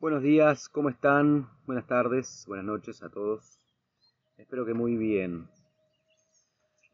[0.00, 1.50] Buenos días, ¿cómo están?
[1.66, 3.60] Buenas tardes, buenas noches a todos.
[4.38, 5.46] Espero que muy bien.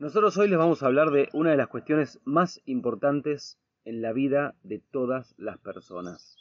[0.01, 4.13] Nosotros hoy les vamos a hablar de una de las cuestiones más importantes en la
[4.13, 6.37] vida de todas las personas,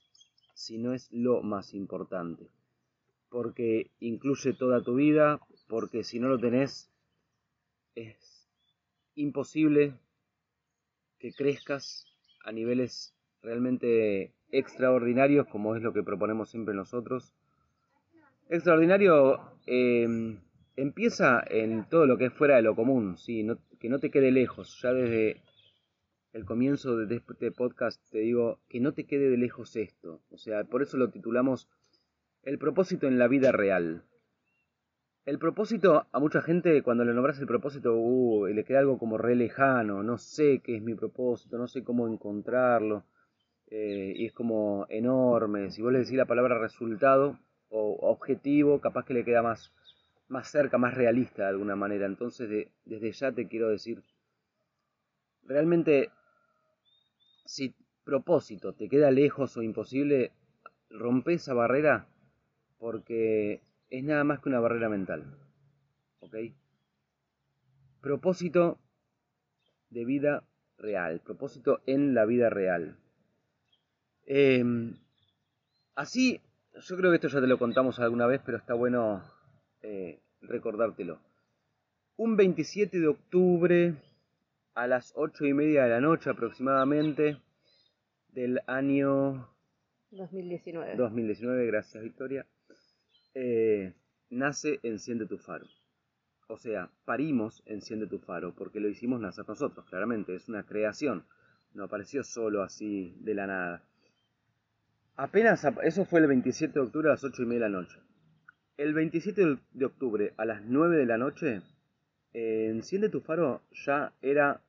[0.55, 2.49] si no es lo más importante,
[3.29, 6.89] porque incluye toda tu vida, porque si no lo tenés
[7.93, 8.49] es
[9.13, 9.99] imposible
[11.19, 12.07] que crezcas
[12.43, 13.13] a niveles
[13.43, 17.33] realmente extraordinarios, como es lo que proponemos siempre nosotros.
[18.49, 20.37] Extraordinario eh,
[20.75, 23.45] empieza en todo lo que es fuera de lo común, ¿sí?
[23.79, 24.79] que no te quede lejos.
[24.81, 25.41] Ya desde
[26.33, 30.21] el comienzo de este podcast te digo que no te quede de lejos esto.
[30.31, 31.69] O sea, por eso lo titulamos
[32.43, 34.03] El propósito en la vida real.
[35.25, 39.17] El propósito, a mucha gente cuando le nombras el propósito, uh, le queda algo como
[39.17, 43.05] re lejano, no sé qué es mi propósito, no sé cómo encontrarlo.
[43.77, 45.69] Eh, y es como enorme.
[45.69, 47.37] Si vos le decís la palabra resultado
[47.67, 49.73] o objetivo, capaz que le queda más,
[50.29, 52.05] más cerca, más realista de alguna manera.
[52.05, 54.01] Entonces, desde ya te quiero decir,
[55.43, 56.09] realmente,
[57.43, 60.31] si propósito te queda lejos o imposible,
[60.89, 62.07] rompe esa barrera
[62.79, 65.37] porque es nada más que una barrera mental.
[66.21, 66.35] ¿Ok?
[67.99, 68.79] Propósito
[69.89, 70.45] de vida
[70.77, 72.99] real, propósito en la vida real.
[74.25, 74.95] Em,
[75.95, 76.41] así,
[76.73, 79.23] yo creo que esto ya te lo contamos alguna vez, pero está bueno
[79.81, 81.19] eh, recordártelo.
[82.17, 83.95] Un 27 de octubre
[84.73, 87.37] a las 8 y media de la noche aproximadamente
[88.29, 89.49] del año
[90.11, 90.95] 2019.
[90.95, 92.45] 2019, gracias Victoria.
[93.33, 93.93] Eh,
[94.29, 95.65] nace Enciende tu Faro.
[96.47, 101.25] O sea, parimos Enciende tu Faro, porque lo hicimos nacer nosotros, claramente, es una creación,
[101.73, 103.83] no apareció solo así de la nada.
[105.17, 107.97] Apenas, eso fue el 27 de octubre a las 8 y media de la noche.
[108.75, 111.61] El 27 de octubre a las 9 de la noche,
[112.33, 114.61] eh, Enciende tu faro ya era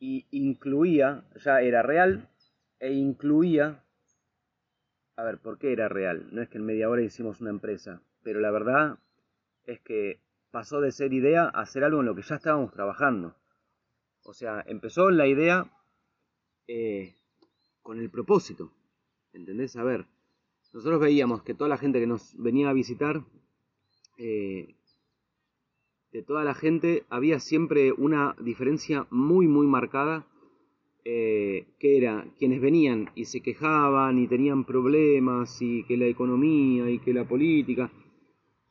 [0.00, 2.28] y incluía, ya era real
[2.80, 3.84] e incluía,
[5.14, 6.26] a ver, ¿por qué era real?
[6.32, 8.98] No es que en media hora hicimos una empresa, pero la verdad
[9.66, 10.20] es que
[10.50, 13.36] pasó de ser idea a ser algo en lo que ya estábamos trabajando.
[14.24, 15.70] O sea, empezó la idea
[16.66, 17.14] eh,
[17.82, 18.72] con el propósito
[19.32, 19.76] ¿Entendés?
[19.76, 20.06] A ver,
[20.72, 23.24] nosotros veíamos que toda la gente que nos venía a visitar,
[24.18, 24.74] eh,
[26.12, 30.26] de toda la gente había siempre una diferencia muy, muy marcada,
[31.04, 36.90] eh, que era quienes venían y se quejaban y tenían problemas y que la economía
[36.90, 37.90] y que la política,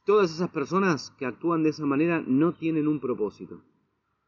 [0.06, 3.62] todas esas personas que actúan de esa manera no tienen un propósito.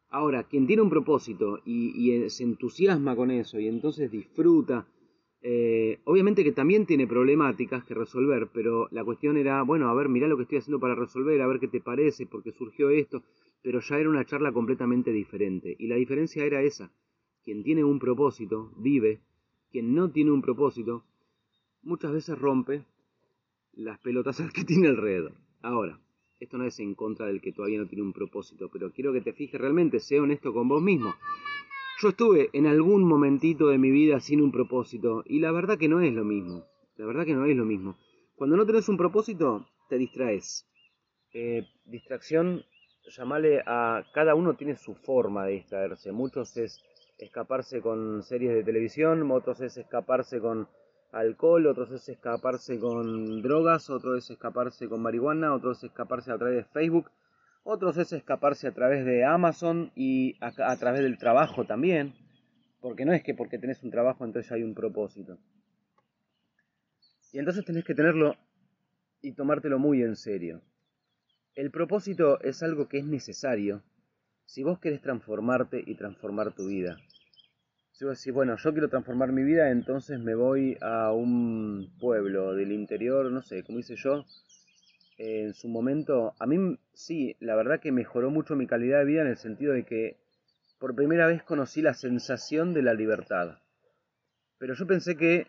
[0.10, 4.88] Ahora, quien tiene un propósito y se entusiasma con eso y entonces disfruta,
[5.44, 10.08] eh, obviamente que también tiene problemáticas que resolver, pero la cuestión era, bueno, a ver,
[10.08, 13.24] mirá lo que estoy haciendo para resolver, a ver qué te parece, porque surgió esto,
[13.64, 15.76] pero ya era una charla completamente diferente.
[15.80, 16.92] Y la diferencia era esa.
[17.44, 19.22] Quien tiene un propósito, vive.
[19.72, 21.06] Quien no tiene un propósito,
[21.82, 22.86] muchas veces rompe
[23.74, 25.34] las pelotas que tiene alrededor.
[25.62, 26.00] Ahora,
[26.40, 29.22] esto no es en contra del que todavía no tiene un propósito, pero quiero que
[29.22, 31.14] te fijes realmente, sea honesto con vos mismo.
[32.00, 35.88] Yo estuve en algún momentito de mi vida sin un propósito y la verdad que
[35.88, 36.66] no es lo mismo.
[36.96, 37.98] La verdad que no es lo mismo.
[38.36, 40.68] Cuando no tenés un propósito, te distraes.
[41.34, 42.64] Eh, distracción,
[43.16, 44.04] llamale a...
[44.14, 46.12] Cada uno tiene su forma de distraerse.
[46.12, 46.82] Muchos es
[47.20, 50.68] escaparse con series de televisión, otros es escaparse con
[51.12, 56.38] alcohol, otros es escaparse con drogas, otros es escaparse con marihuana, otros es escaparse a
[56.38, 57.12] través de Facebook,
[57.64, 62.14] otros es escaparse a través de Amazon y a, través del trabajo también.
[62.80, 65.38] Porque no es que porque tenés un trabajo entonces hay un propósito.
[67.32, 68.36] Y entonces tenés que tenerlo
[69.22, 70.62] y tomártelo muy en serio.
[71.56, 73.84] El propósito es algo que es necesario
[74.46, 76.98] si vos querés transformarte y transformar tu vida.
[77.92, 82.54] Si vos decís, bueno, yo quiero transformar mi vida, entonces me voy a un pueblo
[82.54, 84.26] del interior, no sé, como hice yo,
[85.24, 89.22] en su momento, a mí sí, la verdad que mejoró mucho mi calidad de vida
[89.22, 90.18] en el sentido de que
[90.80, 93.60] por primera vez conocí la sensación de la libertad.
[94.58, 95.46] Pero yo pensé que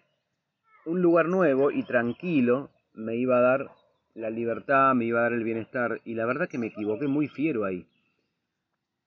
[0.85, 3.71] un lugar nuevo y tranquilo me iba a dar
[4.15, 7.29] la libertad, me iba a dar el bienestar, y la verdad que me equivoqué muy
[7.29, 7.87] fiero ahí.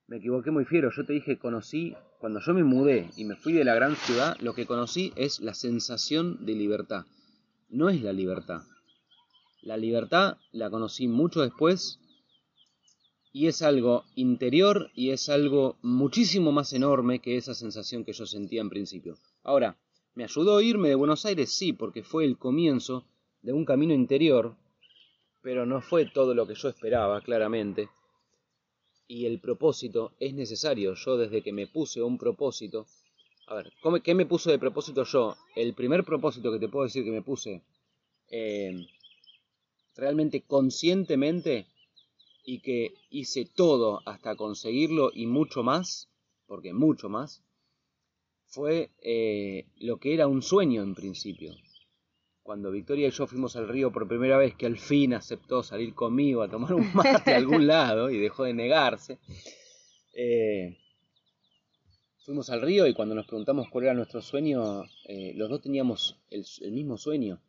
[0.07, 0.89] Me equivoqué muy fiero.
[0.89, 4.35] Yo te dije, conocí, cuando yo me mudé y me fui de la gran ciudad,
[4.41, 7.05] lo que conocí es la sensación de libertad.
[7.69, 8.63] No es la libertad.
[9.65, 11.99] La libertad la conocí mucho después
[13.33, 18.27] y es algo interior y es algo muchísimo más enorme que esa sensación que yo
[18.27, 19.17] sentía en principio.
[19.41, 19.75] Ahora,
[20.13, 21.51] ¿me ayudó a irme de Buenos Aires?
[21.51, 23.07] Sí, porque fue el comienzo
[23.41, 24.55] de un camino interior,
[25.41, 27.89] pero no fue todo lo que yo esperaba, claramente.
[29.07, 30.93] Y el propósito es necesario.
[30.93, 32.85] Yo desde que me puse un propósito,
[33.47, 33.73] a ver,
[34.03, 35.35] ¿qué me puse de propósito yo?
[35.55, 37.63] El primer propósito que te puedo decir que me puse
[38.29, 38.87] eh,
[39.95, 41.67] realmente conscientemente
[42.43, 46.09] y que hice todo hasta conseguirlo y mucho más,
[46.45, 47.43] porque mucho más,
[48.45, 51.53] fue eh, lo que era un sueño en principio.
[52.43, 55.95] Cuando Victoria y yo fuimos al río por primera vez, que al fin aceptó salir
[55.95, 59.17] conmigo a tomar un mate a algún lado y dejó de negarse,
[60.13, 60.77] eh,
[62.19, 66.19] fuimos al río y cuando nos preguntamos cuál era nuestro sueño, eh, los dos teníamos
[66.29, 67.41] el, el mismo sueño.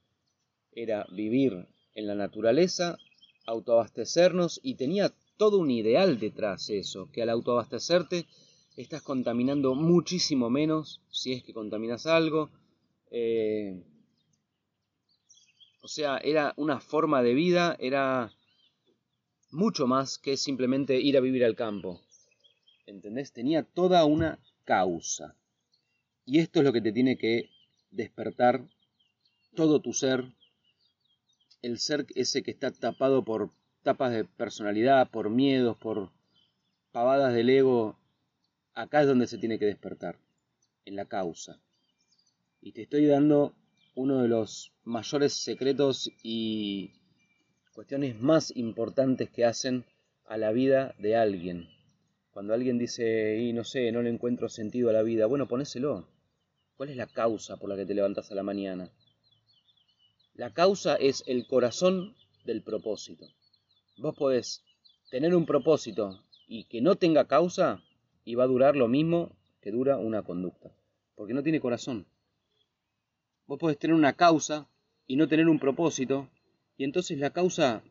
[0.72, 1.66] Era vivir
[1.96, 2.98] en la naturaleza,
[3.46, 8.26] autoabastecernos y tenía todo un ideal detrás eso, que al autoabastecerte
[8.76, 12.50] estás contaminando muchísimo menos si es que contaminas algo.
[13.10, 13.82] Eh,
[15.82, 18.32] o sea, era una forma de vida, era
[19.50, 22.02] mucho más que simplemente ir a vivir al campo.
[22.86, 23.32] ¿Entendés?
[23.32, 25.34] Tenía toda una causa.
[26.26, 27.50] Y esto es lo que te tiene que
[27.90, 28.68] despertar
[29.54, 30.24] todo tu ser,
[31.66, 33.50] el ser ese que está tapado por
[33.82, 36.10] tapas de personalidad, por miedos, por
[36.92, 37.98] pavadas del ego
[38.72, 40.16] acá es donde se tiene que despertar,
[40.84, 41.60] en la causa.
[42.60, 43.52] Y te estoy dando
[43.96, 46.92] uno de los mayores secretos y
[47.72, 49.84] cuestiones más importantes que hacen
[50.24, 51.68] a la vida de alguien.
[52.30, 56.06] Cuando alguien dice, y no sé, no le encuentro sentido a la vida, bueno, ponéselo.
[56.76, 58.90] ¿Cuál es la causa por la que te levantas a la mañana?
[60.36, 63.26] La causa es el corazón del propósito.
[63.96, 64.62] Vos podés
[65.10, 67.82] tener un propósito y que no tenga causa,
[68.22, 70.76] y va a durar lo mismo que dura una conducta,
[71.14, 72.06] porque no tiene corazón.
[73.46, 74.68] Vos podés tener una causa
[75.06, 76.28] y no tener un propósito,
[76.76, 77.82] y entonces la causa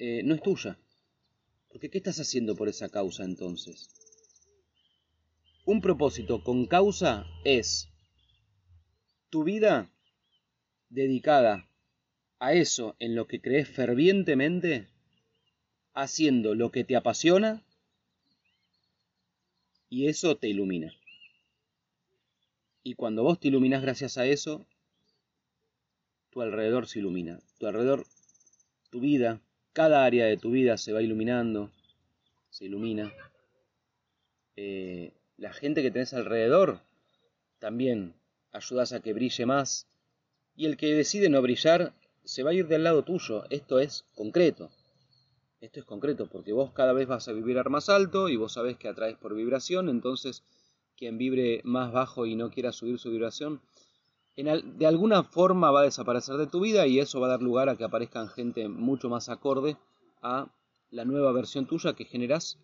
[0.00, 0.76] eh, no es tuya.
[1.68, 3.88] Porque ¿qué estás haciendo por esa causa entonces?
[5.66, 7.88] Un propósito con causa es
[9.30, 9.88] tu vida
[10.90, 11.68] dedicada
[12.42, 14.88] a eso en lo que crees fervientemente,
[15.94, 17.62] haciendo lo que te apasiona
[19.88, 20.92] y eso te ilumina.
[22.82, 24.66] Y cuando vos te iluminas gracias a eso,
[26.30, 27.38] tu alrededor se ilumina.
[27.60, 28.06] Tu alrededor,
[28.90, 29.40] tu vida,
[29.72, 31.70] cada área de tu vida se va iluminando,
[32.50, 33.12] se ilumina.
[34.56, 36.80] Eh, la gente que tenés alrededor
[37.60, 38.14] también
[38.50, 39.86] ayudas a que brille más.
[40.56, 41.94] Y el que decide no brillar
[42.24, 43.44] se va a ir del lado tuyo.
[43.50, 44.70] Esto es concreto.
[45.60, 48.76] Esto es concreto porque vos cada vez vas a vibrar más alto y vos sabés
[48.78, 50.42] que atraes por vibración, entonces
[50.96, 53.60] quien vibre más bajo y no quiera subir su vibración,
[54.36, 57.68] de alguna forma va a desaparecer de tu vida y eso va a dar lugar
[57.68, 59.76] a que aparezcan gente mucho más acorde
[60.20, 60.50] a
[60.90, 62.58] la nueva versión tuya que generas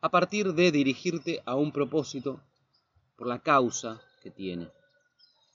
[0.00, 2.40] a partir de dirigirte a un propósito
[3.16, 4.68] por la causa que tiene.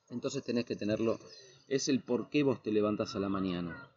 [0.09, 1.19] Entonces tenés que tenerlo,
[1.67, 3.87] es el por qué vos te levantas a la mañana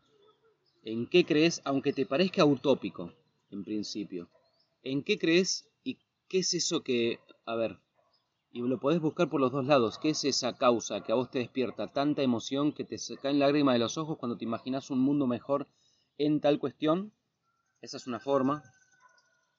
[0.84, 3.12] en qué crees, aunque te parezca utópico,
[3.50, 4.28] en principio.
[4.82, 5.98] ¿En qué crees y
[6.28, 7.78] qué es eso que, a ver,
[8.52, 11.30] y lo podés buscar por los dos lados, qué es esa causa que a vos
[11.30, 15.00] te despierta tanta emoción que te caen lágrimas de los ojos cuando te imaginas un
[15.00, 15.68] mundo mejor
[16.18, 17.12] en tal cuestión?
[17.80, 18.62] Esa es una forma.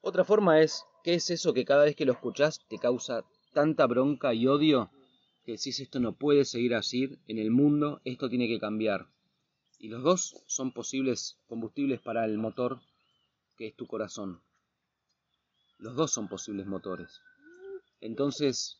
[0.00, 3.86] Otra forma es, ¿qué es eso que cada vez que lo escuchás te causa tanta
[3.86, 4.90] bronca y odio
[5.44, 9.08] que decís esto no puede seguir así en el mundo, esto tiene que cambiar?
[9.78, 12.80] Y los dos son posibles combustibles para el motor
[13.56, 14.40] que es tu corazón.
[15.78, 17.20] Los dos son posibles motores.
[18.00, 18.78] Entonces,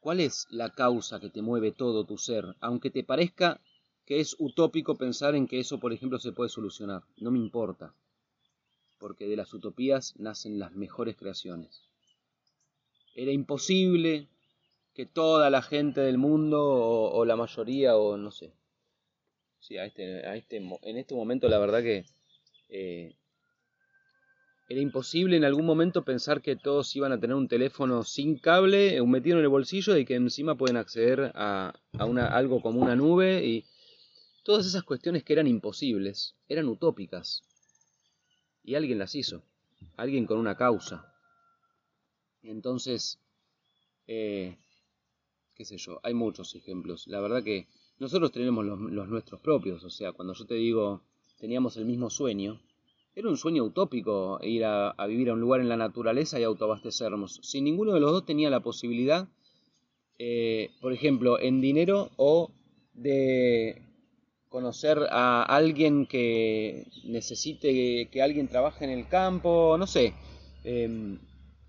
[0.00, 2.56] ¿cuál es la causa que te mueve todo tu ser?
[2.60, 3.60] Aunque te parezca
[4.04, 7.04] que es utópico pensar en que eso, por ejemplo, se puede solucionar.
[7.18, 7.94] No me importa,
[8.98, 11.82] porque de las utopías nacen las mejores creaciones.
[13.14, 14.28] Era imposible
[14.98, 18.52] que toda la gente del mundo, o, la mayoría, o no sé,
[19.60, 22.04] Sí, a este, a este, en este momento la verdad que
[22.68, 23.14] eh,
[24.68, 28.96] era imposible en algún momento pensar que todos iban a tener un teléfono sin cable,
[28.96, 32.60] eh, un metido en el bolsillo y que encima pueden acceder a, a una, algo
[32.60, 33.66] como una nube y
[34.42, 37.44] todas esas cuestiones que eran imposibles, eran utópicas.
[38.64, 39.44] Y alguien las hizo,
[39.96, 41.14] alguien con una causa.
[42.42, 43.20] Entonces,
[44.08, 44.58] eh,
[45.58, 47.08] qué sé yo, hay muchos ejemplos.
[47.08, 47.66] La verdad que
[47.98, 51.02] nosotros tenemos los, nuestros propios, o sea, cuando yo te digo
[51.36, 52.60] teníamos el mismo sueño,
[53.14, 57.40] era un sueño utópico ir a, vivir a un lugar en la naturaleza y autoabastecernos.
[57.42, 59.28] Si ninguno de los dos tenía la posibilidad,
[60.18, 62.52] eh, por ejemplo, en dinero o
[62.94, 63.82] de
[64.48, 70.14] conocer a alguien que necesite que alguien trabaje en el campo, no sé.
[70.62, 71.18] Em,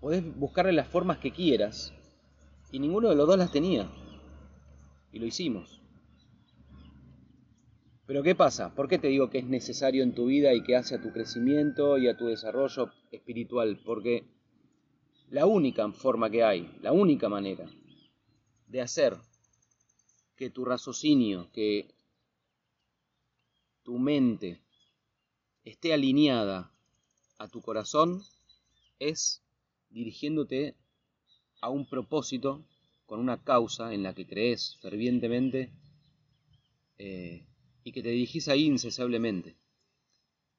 [0.00, 1.92] podés buscarle las formas que quieras.
[2.72, 3.90] Y ninguno de los dos las tenía.
[5.12, 5.80] Y lo hicimos.
[8.06, 8.74] Pero ¿qué pasa?
[8.74, 11.12] ¿Por qué te digo que es necesario en tu vida y que hace a tu
[11.12, 13.80] crecimiento y a tu desarrollo espiritual?
[13.84, 14.24] Porque
[15.28, 17.70] la única forma que hay, la única manera
[18.66, 19.16] de hacer
[20.36, 21.94] que tu raciocinio, que
[23.84, 24.60] tu mente
[25.64, 26.72] esté alineada
[27.38, 28.22] a tu corazón
[28.98, 29.42] es
[29.90, 30.76] dirigiéndote
[31.60, 32.64] a un propósito
[33.06, 35.70] con una causa en la que crees fervientemente
[36.98, 37.46] eh,
[37.82, 39.56] y que te dirigís ahí incesablemente.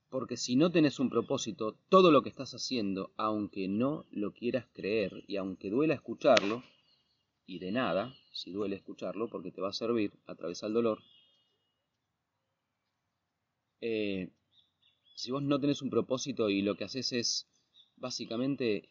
[0.10, 4.68] Porque si no tenés un propósito, todo lo que estás haciendo, aunque no lo quieras
[4.74, 6.64] creer y aunque duela escucharlo,
[7.46, 11.00] y de nada, si duele escucharlo, porque te va a servir, atravesar el dolor,
[13.80, 14.30] eh,
[15.16, 17.48] si vos no tenés un propósito y lo que haces es
[17.96, 18.90] básicamente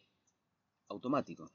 [0.87, 1.51] automático,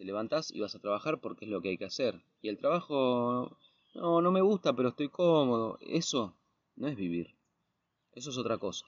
[0.00, 2.22] te levantás y vas a trabajar porque es lo que hay que hacer.
[2.40, 3.58] Y el trabajo,
[3.94, 5.78] no, no me gusta, pero estoy cómodo.
[5.82, 6.34] Eso
[6.76, 7.34] no es vivir.
[8.14, 8.86] Eso es otra cosa.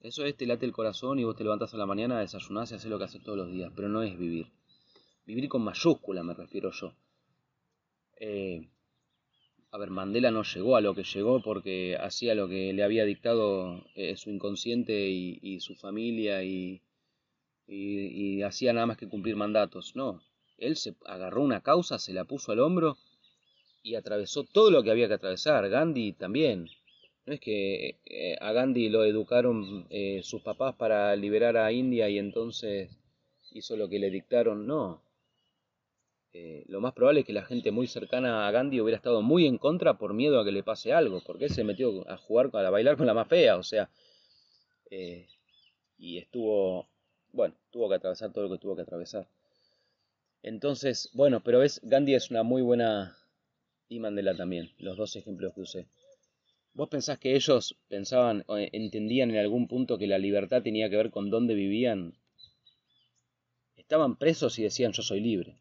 [0.00, 2.74] Eso es te late el corazón y vos te levantás a la mañana, desayunás y
[2.74, 3.72] haces lo que haces todos los días.
[3.74, 4.52] Pero no es vivir.
[5.24, 6.92] Vivir con mayúscula me refiero yo.
[8.20, 8.68] Eh,
[9.70, 13.06] a ver, Mandela no llegó a lo que llegó porque hacía lo que le había
[13.06, 16.82] dictado eh, su inconsciente y, su familia y,
[17.68, 19.94] y, hacía nada más que cumplir mandatos.
[19.94, 20.22] No,
[20.56, 22.96] él se agarró una causa, se la puso al hombro
[23.82, 25.68] y atravesó todo lo que había que atravesar.
[25.68, 26.68] Gandhi también.
[27.26, 32.08] No es que eh, a Gandhi lo educaron eh, sus papás para liberar a India
[32.08, 32.90] y entonces
[33.52, 34.66] hizo lo que le dictaron.
[34.66, 35.02] No,
[36.32, 39.46] eh, lo más probable es que la gente muy cercana a Gandhi hubiera estado muy
[39.46, 42.50] en contra por miedo a que le pase algo, porque él se metió a jugar,
[42.54, 43.90] a bailar con la más fea, o sea,
[45.98, 46.88] y estuvo,
[47.32, 49.28] bueno, tuvo que atravesar todo lo que tuvo que atravesar.
[50.42, 53.16] Entonces, bueno, pero es, Gandhi es una muy buena,
[53.88, 55.86] y Mandela también, los dos ejemplos que usé.
[56.74, 60.96] ¿Vos pensás que ellos pensaban, o entendían en algún punto que la libertad tenía que
[60.96, 62.14] ver con dónde vivían?
[63.76, 65.56] Estaban presos y decían yo soy libre.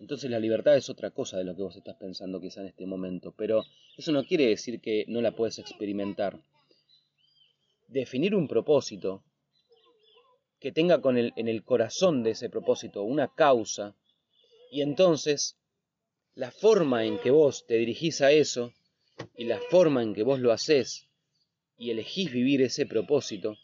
[0.00, 2.86] Entonces la libertad es otra cosa de lo que vos estás pensando quizá en este
[2.86, 3.64] momento, pero
[3.96, 6.40] eso no quiere decir que no la puedes experimentar.
[7.86, 9.22] Definir un propósito
[10.60, 13.96] que tenga con el, en el corazón de ese propósito una causa,
[14.70, 15.56] y entonces
[16.34, 18.72] la forma en que vos te dirigís a eso
[19.36, 21.08] y la forma en que vos lo haces
[21.76, 23.56] y elegís vivir ese propósito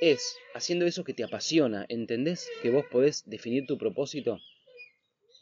[0.00, 1.86] es haciendo eso que te apasiona.
[1.88, 4.40] ¿Entendés que vos podés definir tu propósito?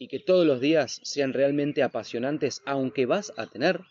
[0.02, 3.82] y que todos los días sean realmente apasionantes, aunque vas a tener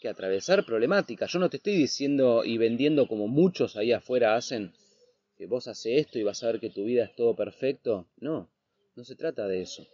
[0.00, 1.32] que atravesar problemáticas.
[1.32, 4.72] Yo no te estoy diciendo y vendiendo como muchos ahí afuera hacen,
[5.36, 8.06] que vos haces esto y vas a ver que tu vida es todo perfecto.
[8.18, 8.48] No,
[8.94, 9.86] no se trata de eso.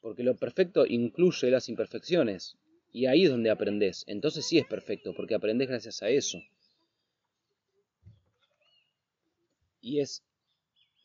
[0.00, 2.56] Porque lo perfecto incluye las imperfecciones.
[2.92, 4.04] Y ahí es donde aprendes.
[4.06, 6.38] Entonces sí es perfecto, porque aprendes gracias a eso.
[9.80, 10.22] Y es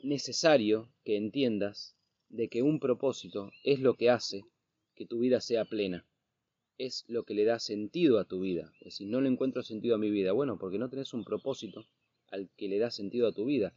[0.02, 1.96] necesario que entiendas
[2.30, 4.44] de que un propósito es lo que hace
[4.96, 6.06] que tu vida sea plena,
[6.78, 8.74] es lo que le da sentido a tu vida.
[8.80, 10.32] Es decir, no le encuentro sentido a mi vida.
[10.32, 11.86] Bueno, porque no tenés un propósito
[12.36, 13.74] al que le da sentido a tu vida.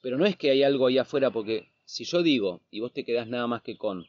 [0.00, 3.04] Pero no es que hay algo ahí afuera, porque si yo digo, y vos te
[3.04, 4.06] quedás nada más que con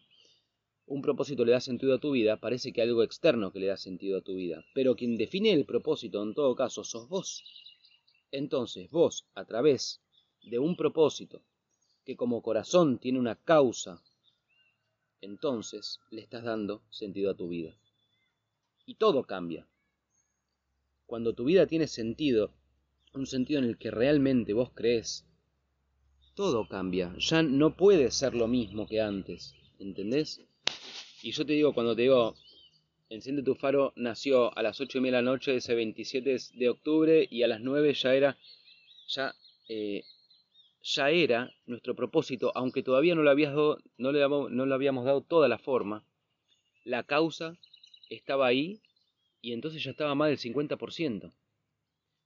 [0.85, 3.77] un propósito le da sentido a tu vida, parece que algo externo que le da
[3.77, 4.63] sentido a tu vida.
[4.73, 7.43] Pero quien define el propósito en todo caso sos vos.
[8.31, 10.01] Entonces vos, a través
[10.43, 11.43] de un propósito
[12.05, 14.01] que como corazón tiene una causa,
[15.19, 17.75] entonces le estás dando sentido a tu vida.
[18.85, 19.67] Y todo cambia.
[21.05, 22.53] Cuando tu vida tiene sentido,
[23.17, 25.25] un sentido en el que realmente vos crees,
[26.35, 27.15] todo cambia.
[27.17, 29.55] Ya no puede ser lo mismo que antes.
[29.79, 30.41] ¿Entendés?
[31.21, 32.35] Y yo te digo, cuando te digo,
[33.09, 36.69] Enciende tu faro nació a las 8 y media de la noche ese 27 de
[36.69, 38.37] octubre y a las 9 ya era,
[39.07, 39.33] ya
[39.69, 40.03] eh,
[40.83, 45.21] ya era nuestro propósito, aunque todavía no, lo habías no, le, no le habíamos dado
[45.21, 46.03] toda la forma,
[46.83, 47.57] la causa
[48.09, 48.81] estaba ahí
[49.41, 51.31] y entonces ya estaba más del 50%.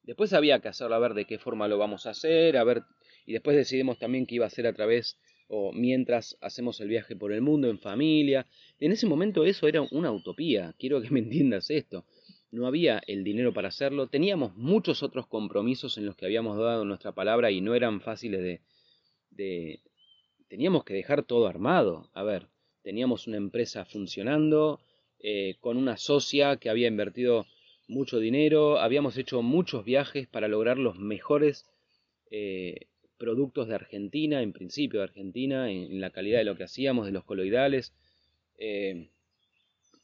[0.03, 2.84] Después había que hacerlo a ver de qué forma lo vamos a hacer, a ver,
[3.25, 7.15] y después decidimos también que iba a ser a través o mientras hacemos el viaje
[7.15, 8.48] por el mundo en familia.
[8.79, 12.05] En ese momento eso era una utopía, quiero que me entiendas esto
[12.51, 16.84] no había el dinero para hacerlo, teníamos muchos otros compromisos en los que habíamos dado
[16.86, 18.62] nuestra palabra y no eran fáciles de...
[19.31, 19.79] de
[20.50, 22.10] teníamos que dejar todo armado.
[22.13, 22.48] A ver,
[22.84, 24.81] teníamos una empresa funcionando,
[25.20, 27.46] eh, con una socia que había invertido
[27.92, 31.66] mucho dinero, habíamos hecho muchos viajes para lograr los mejores
[32.32, 37.06] eh, productos de Argentina, en principio de Argentina, en, la calidad de lo que hacíamos,
[37.06, 37.94] de los coloidales.
[38.58, 39.10] Eh,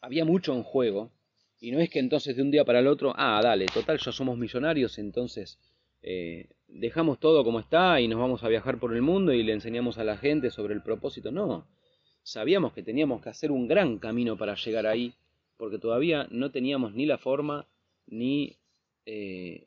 [0.02, 1.12] había mucho en juego
[1.60, 4.12] y no es que entonces de un día para el otro, ah, dale, total, ya
[4.12, 5.58] somos millonarios, entonces
[6.04, 9.54] eh, dejamos todo como está y nos vamos a viajar por el mundo y le
[9.54, 11.32] enseñamos a la gente sobre el propósito.
[11.32, 11.68] No,
[12.22, 15.14] sabíamos que teníamos que hacer un gran camino para llegar ahí,
[15.56, 17.66] porque todavía no teníamos ni la forma
[18.08, 18.58] ni,
[19.06, 19.64] eh,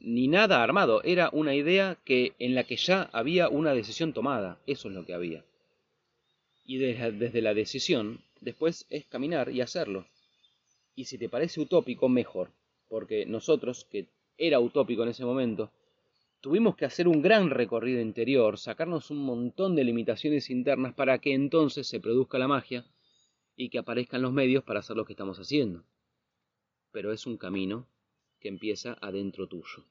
[0.00, 1.02] ni nada armado.
[1.02, 4.60] Era una idea que, en la que ya había una decisión tomada.
[4.66, 5.44] Eso es lo que había.
[6.64, 10.06] Y desde la decisión, después es caminar y hacerlo.
[10.94, 12.50] Y si te parece utópico, mejor.
[12.88, 15.72] Porque nosotros, que era utópico en ese momento,
[16.40, 21.32] tuvimos que hacer un gran recorrido interior, sacarnos un montón de limitaciones internas para que
[21.32, 22.84] entonces se produzca la magia
[23.56, 25.84] y que aparezcan los medios para hacer lo que estamos haciendo.
[26.92, 27.86] Pero es un camino
[28.38, 29.84] que empieza adentro tuyo.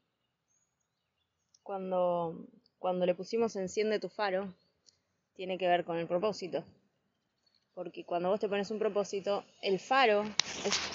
[1.64, 2.48] Cuando,
[2.80, 4.54] cuando le pusimos enciende tu faro,
[5.34, 6.64] tiene que ver con el propósito.
[7.74, 10.24] Porque cuando vos te pones un propósito, el faro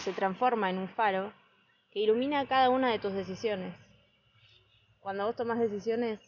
[0.04, 1.32] se transforma en un faro
[1.90, 3.74] que ilumina cada una de tus decisiones.
[5.00, 6.20] Cuando vos tomas decisiones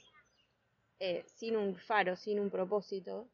[0.98, 3.28] eh, sin un faro, sin un propósito,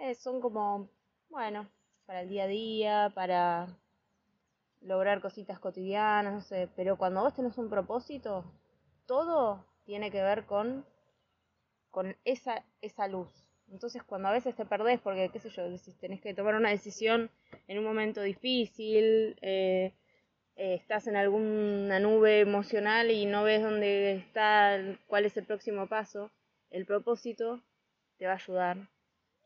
[0.00, 0.90] eh, son como,
[1.28, 1.68] bueno,
[2.06, 3.78] para el día a día, para
[4.80, 8.44] lograr cositas cotidianas, no sé, pero cuando vos tenés un propósito,
[9.06, 10.84] todo tiene que ver con,
[11.90, 13.44] con esa, esa luz.
[13.70, 15.64] Entonces cuando a veces te perdés porque, qué sé yo,
[16.00, 17.30] tenés que tomar una decisión
[17.66, 19.92] en un momento difícil, eh,
[20.56, 25.86] eh, estás en alguna nube emocional y no ves dónde está, cuál es el próximo
[25.86, 26.30] paso,
[26.70, 27.62] el propósito
[28.18, 28.88] te va a ayudar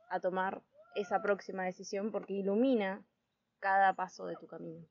[0.08, 0.62] a tomar
[0.94, 3.04] esa próxima decisión porque ilumina
[3.60, 4.86] cada paso de tu camino.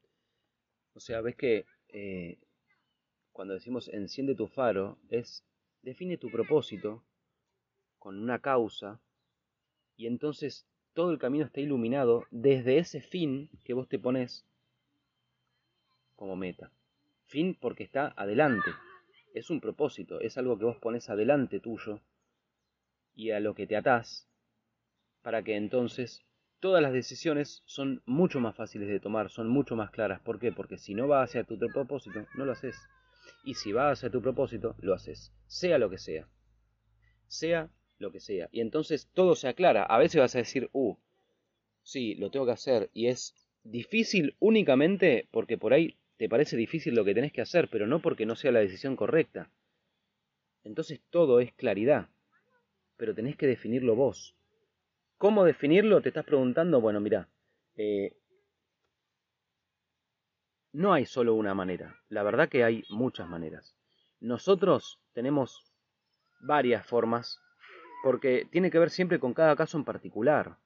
[0.93, 2.37] O sea, ves que eh,
[3.31, 5.43] cuando decimos enciende tu faro, es
[5.81, 7.03] define tu propósito
[7.97, 8.99] con una causa
[9.95, 14.45] y entonces todo el camino está iluminado desde ese fin que vos te pones
[16.15, 16.71] como meta.
[17.25, 18.71] Fin porque está adelante.
[19.33, 22.01] Es un propósito, es algo que vos pones adelante tuyo
[23.15, 24.27] y a lo que te atás
[25.21, 26.25] para que entonces
[26.61, 30.21] todas las decisiones son mucho más fáciles de tomar, son mucho más claras.
[30.21, 30.51] ¿Por qué?
[30.51, 32.77] Porque si no va hacia tu propósito, no lo haces.
[33.43, 35.33] Y si va hacia tu propósito, lo haces.
[35.47, 36.29] Sea lo que sea.
[37.27, 38.47] Sea lo que sea.
[38.51, 39.83] Y entonces todo se aclara.
[39.83, 40.95] A veces vas a decir, uh,
[41.81, 42.89] sí, lo tengo que hacer.
[42.93, 47.69] Y es difícil únicamente porque por ahí te parece difícil lo que tenés que hacer,
[47.69, 49.49] pero no porque no sea la decisión correcta.
[50.63, 52.09] Entonces todo es claridad.
[52.97, 54.35] Pero tenés que definirlo vos.
[55.21, 56.01] ¿Cómo definirlo?
[56.01, 57.29] Te estás preguntando, bueno, mira,
[57.75, 58.17] eh,
[60.73, 63.75] no hay solo una manera, la verdad que hay muchas maneras.
[64.19, 65.71] Nosotros tenemos
[66.39, 67.39] varias formas,
[68.03, 70.57] porque tiene que ver siempre con cada caso en particular.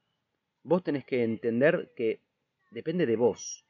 [0.64, 2.22] Vos tenés que entender que
[2.72, 3.66] depende de vos.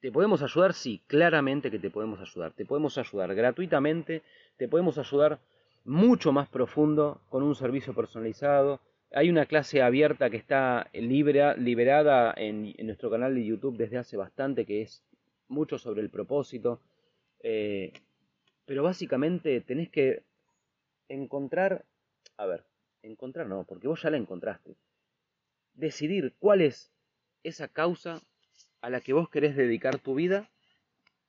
[0.00, 0.74] ¿Te podemos ayudar?
[0.74, 2.52] Sí, claramente que te podemos ayudar.
[2.52, 4.22] Te podemos ayudar gratuitamente,
[4.58, 5.40] te podemos ayudar
[5.84, 8.80] mucho más profundo con un servicio personalizado,
[9.12, 14.66] hay una clase abierta que está liberada en, nuestro canal de YouTube desde hace bastante,
[14.66, 15.02] que es
[15.48, 16.80] mucho sobre el propósito.
[17.40, 17.92] Eh,
[18.66, 20.22] pero básicamente tenés que
[21.08, 21.84] encontrar,
[22.36, 22.64] a ver,
[23.02, 24.76] encontrar no, porque vos ya la encontraste.
[25.74, 26.92] Decidir cuál es
[27.44, 28.20] esa causa
[28.82, 30.50] a la que vos querés dedicar tu vida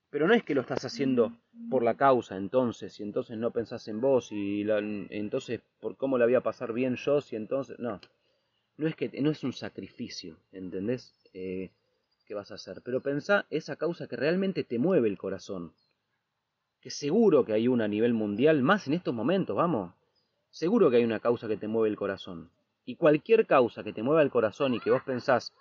[0.09, 1.37] pero no es que lo estás haciendo
[1.69, 4.65] por la causa entonces, y entonces no pensás en vos, y
[5.09, 7.77] entonces por cómo la voy a pasar bien yo, si entonces...
[7.79, 7.99] No,
[8.79, 11.13] no es que no es un sacrificio, ¿entendés?
[11.33, 11.69] Eh,
[12.25, 12.81] que vas a hacer.
[12.81, 15.73] Pero pensá esa causa que realmente te mueve el corazón.
[16.79, 19.93] Que seguro que hay una a nivel mundial, más en estos momentos, vamos.
[20.49, 22.51] Seguro que hay una causa que te mueve el corazón.
[22.85, 25.53] Y cualquier causa que te mueva el corazón y que vos pensás,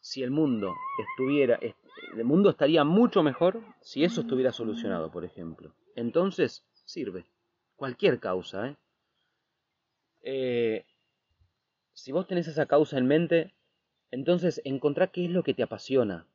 [0.00, 1.58] si el mundo estuviera,
[1.96, 5.74] el mundo estaría mucho mejor si eso estuviera solucionado, por ejemplo.
[5.96, 7.26] Entonces, sirve.
[7.76, 8.76] Cualquier causa, ¿eh?
[10.22, 10.86] ¿eh?
[11.92, 13.54] si vos tenés esa causa en mente,
[14.10, 16.26] entonces encontrá qué es lo que te apasiona.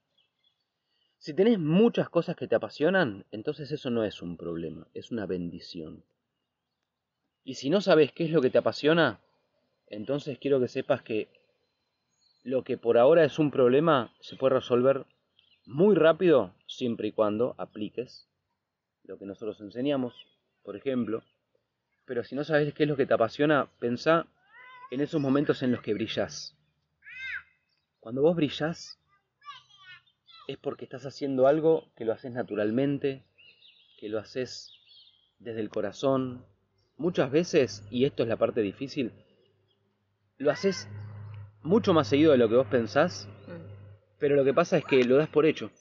[1.17, 5.25] Si tenés muchas cosas que te apasionan, entonces eso no es un problema, es una
[5.25, 6.03] bendición.
[7.43, 9.19] Y si no sabes qué es lo que te apasiona,
[9.87, 11.29] entonces quiero que sepas que
[12.43, 15.05] lo que por ahora es un problema se puede resolver
[15.69, 18.27] muy rápido siempre y cuando apliques
[19.03, 20.15] lo que nosotros enseñamos,
[20.63, 21.23] por ejemplo.
[22.05, 24.25] Pero si no sabes qué es lo que te apasiona, pensá
[24.89, 26.57] en esos momentos en los que brillas.
[27.99, 28.99] Cuando vos brillás,
[30.47, 33.23] es porque estás haciendo algo que lo haces naturalmente,
[33.99, 34.71] que lo haces
[35.37, 36.43] desde el corazón.
[36.97, 39.13] Muchas veces, y esto es la parte difícil,
[40.37, 40.89] lo haces
[41.61, 43.29] mucho más seguido de lo que vos pensás.
[44.19, 45.71] Pero lo que pasa es que lo das por hecho,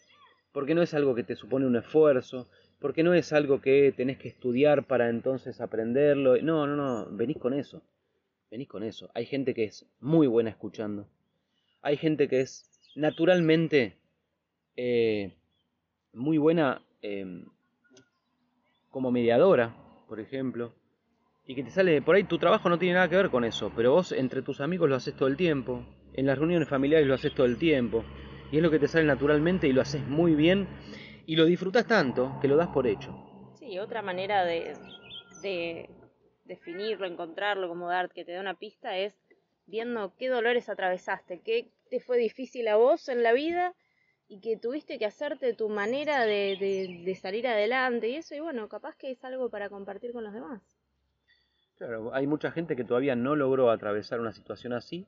[0.53, 2.49] porque no es algo que te supone un esfuerzo,
[2.79, 6.41] porque no es algo que tenés que estudiar para entonces aprenderlo.
[6.41, 7.83] No, no, no, venís con eso,
[8.51, 9.11] venís con eso.
[9.15, 11.09] Hay gente que es muy buena escuchando,
[11.83, 13.97] hay gente que es naturalmente
[14.77, 15.35] eh,
[16.13, 17.45] muy buena em,
[18.91, 19.75] como mediadora,
[20.09, 20.73] por ejemplo,
[21.47, 23.73] y que te sale por ahí, tu trabajo no tiene nada que ver con eso,
[23.75, 27.15] pero vos entre tus amigos lo haces todo el tiempo, en las reuniones familiares lo
[27.15, 28.05] haces todo el tiempo,
[28.51, 30.67] y es lo que te sale naturalmente y lo haces muy bien
[31.27, 33.15] y lo disfrutas tanto que lo das por hecho.
[33.59, 34.75] Sí, otra manera de,
[35.43, 35.91] de
[36.45, 39.15] definirlo, encontrarlo, como dar, que te da una pista es
[39.67, 43.75] viendo qué dolores atravesaste, qué te fue difícil a vos en la vida
[44.27, 48.69] y que tuviste que hacerte tu manera de, de, salir adelante y eso, y bueno,
[48.69, 50.63] capaz que es algo para compartir con los demás.
[51.77, 55.07] Claro, hay mucha gente que todavía no logró atravesar una situación así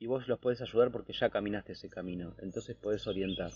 [0.00, 3.52] y vos los podés ayudar porque ya caminaste ese camino, entonces podés orientar.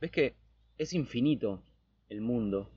[0.00, 0.34] ¿Ves que
[0.78, 1.62] es infinito
[2.08, 2.70] el mundo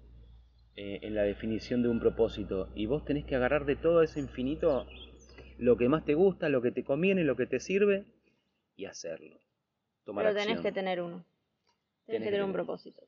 [0.76, 4.20] eh, en la definición de un propósito y vos tenés que agarrar de todo ese
[4.20, 4.86] infinito
[5.58, 8.06] lo que más te gusta, lo que te conviene, lo que te sirve
[8.76, 9.40] y hacerlo.
[10.04, 11.24] Pero tenés que tener uno.
[12.06, 13.08] Tenés, que tener un propósito.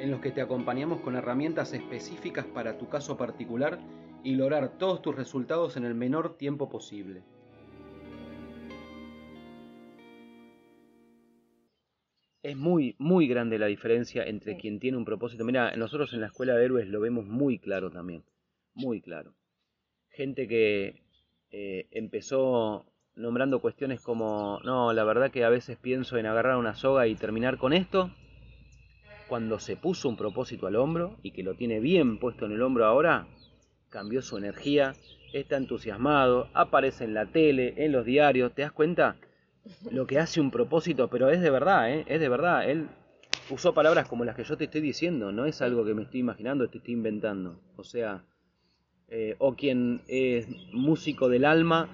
[0.00, 3.78] en los que te acompañamos con herramientas específicas para tu caso particular
[4.24, 7.22] y lograr todos tus resultados en el menor tiempo posible.
[12.42, 15.44] Es muy, muy grande la diferencia entre quien tiene un propósito.
[15.44, 18.24] Mira, nosotros en la escuela de héroes lo vemos muy claro también,
[18.72, 19.34] muy claro.
[20.08, 21.02] Gente que
[21.50, 26.74] eh, empezó nombrando cuestiones como, no, la verdad que a veces pienso en agarrar una
[26.74, 28.10] soga y terminar con esto,
[29.30, 32.62] cuando se puso un propósito al hombro y que lo tiene bien puesto en el
[32.62, 33.28] hombro ahora,
[33.88, 34.96] cambió su energía,
[35.32, 39.14] está entusiasmado, aparece en la tele, en los diarios, ¿te das cuenta?
[39.92, 42.04] Lo que hace un propósito, pero es de verdad, ¿eh?
[42.08, 42.68] es de verdad.
[42.68, 42.88] Él
[43.50, 46.18] usó palabras como las que yo te estoy diciendo, no es algo que me estoy
[46.18, 47.60] imaginando, te estoy inventando.
[47.76, 48.24] O sea,
[49.06, 51.88] eh, o quien es músico del alma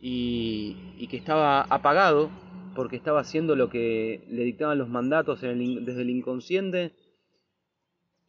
[0.00, 2.30] y, y que estaba apagado
[2.74, 6.92] porque estaba haciendo lo que le dictaban los mandatos desde el inconsciente.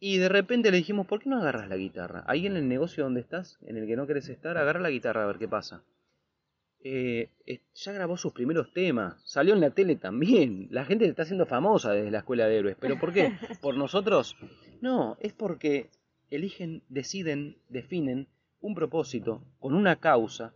[0.00, 2.24] Y de repente le dijimos, ¿por qué no agarras la guitarra?
[2.26, 5.24] Ahí en el negocio donde estás, en el que no querés estar, agarra la guitarra
[5.24, 5.82] a ver qué pasa.
[6.86, 7.30] Eh,
[7.74, 10.68] ya grabó sus primeros temas, salió en la tele también.
[10.70, 12.76] La gente está haciendo famosa desde la escuela de héroes.
[12.78, 13.32] ¿Pero por qué?
[13.62, 14.36] ¿Por nosotros?
[14.82, 15.88] No, es porque
[16.30, 18.28] eligen, deciden, definen
[18.60, 20.54] un propósito con una causa.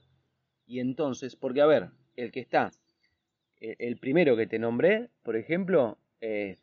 [0.66, 2.72] Y entonces, porque a ver, el que está
[3.60, 6.58] el primero que te nombré, por ejemplo, eh,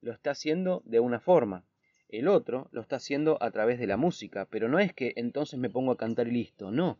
[0.00, 1.64] lo está haciendo de una forma.
[2.08, 5.58] El otro lo está haciendo a través de la música, pero no es que entonces
[5.58, 6.98] me pongo a cantar y listo, no.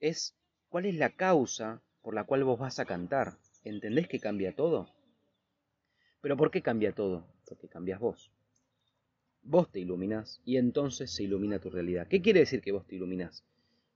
[0.00, 0.34] Es
[0.68, 3.34] cuál es la causa por la cual vos vas a cantar.
[3.64, 4.88] ¿Entendés que cambia todo?
[6.20, 7.26] Pero ¿por qué cambia todo?
[7.46, 8.30] Porque cambias vos.
[9.42, 12.08] Vos te iluminás y entonces se ilumina tu realidad.
[12.08, 13.44] ¿Qué quiere decir que vos te iluminás?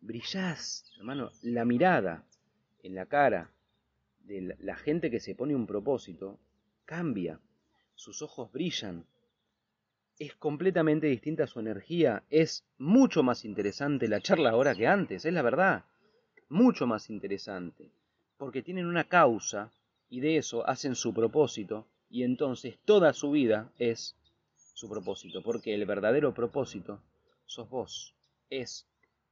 [0.00, 2.24] Brillás, hermano, la mirada
[2.82, 3.50] en la cara,
[4.28, 6.38] de la gente que se pone un propósito
[6.84, 7.40] cambia,
[7.94, 9.04] sus ojos brillan,
[10.18, 15.32] es completamente distinta su energía, es mucho más interesante la charla ahora que antes, es
[15.32, 15.84] la verdad,
[16.48, 17.90] mucho más interesante,
[18.36, 19.72] porque tienen una causa
[20.10, 24.16] y de eso hacen su propósito y entonces toda su vida es
[24.74, 27.00] su propósito, porque el verdadero propósito
[27.46, 28.14] sos vos,
[28.50, 28.86] es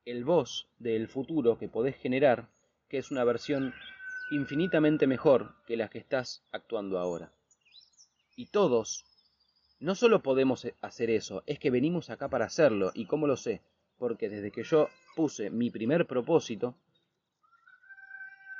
[0.05, 2.49] el vos del futuro que podés generar,
[2.89, 3.75] que es una versión
[4.31, 7.33] infinitamente mejor que las que estás actuando ahora.
[8.37, 9.05] Y todos,
[9.81, 12.91] no solo podemos hacer eso, es que venimos acá para hacerlo.
[12.95, 13.63] ¿Y cómo lo sé?
[13.99, 16.77] Porque desde que yo puse mi primer propósito,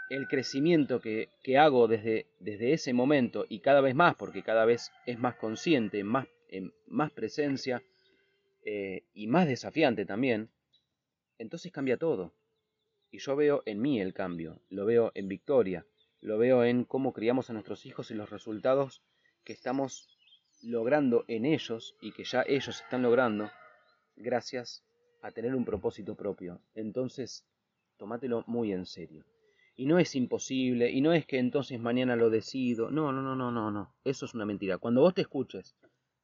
[0.09, 4.65] el crecimiento que, que hago desde, desde, ese momento y cada vez más, porque cada
[4.65, 6.27] vez es más consciente, más,
[6.87, 7.83] más presencia
[8.65, 10.49] eh, y más desafiante también,
[11.39, 12.33] entonces cambia todo.
[13.17, 15.87] Y yo veo en mí el cambio, lo veo en Victoria,
[16.21, 19.03] lo veo en cómo criamos a nuestros hijos y los resultados
[19.43, 20.07] que estamos
[20.63, 23.51] logrando en ellos y que ya ellos están logrando
[24.17, 24.85] gracias
[25.23, 26.61] a tener un propósito propio.
[26.75, 27.47] Entonces,
[27.97, 29.25] tómatelo muy en serio.
[29.77, 32.91] Y no es imposible, y no es que entonces mañana lo decido.
[32.91, 33.95] No, no, no, no, no, no.
[34.05, 34.77] Eso es una mentira.
[34.77, 35.75] Cuando vos te escuches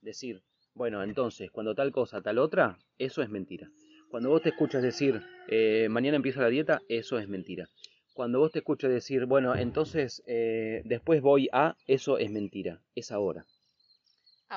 [0.02, 0.42] decir,
[0.74, 3.70] bueno, entonces, cuando tal cosa, tal otra, eso es mentira.
[4.12, 7.70] Cuando vos te escuchas decir, eh, mañana empieza la dieta, eso es mentira.
[8.12, 13.11] Cuando vos te escuchas decir, bueno, entonces eh, después voy a, eso es mentira, es
[13.11, 13.46] ahora.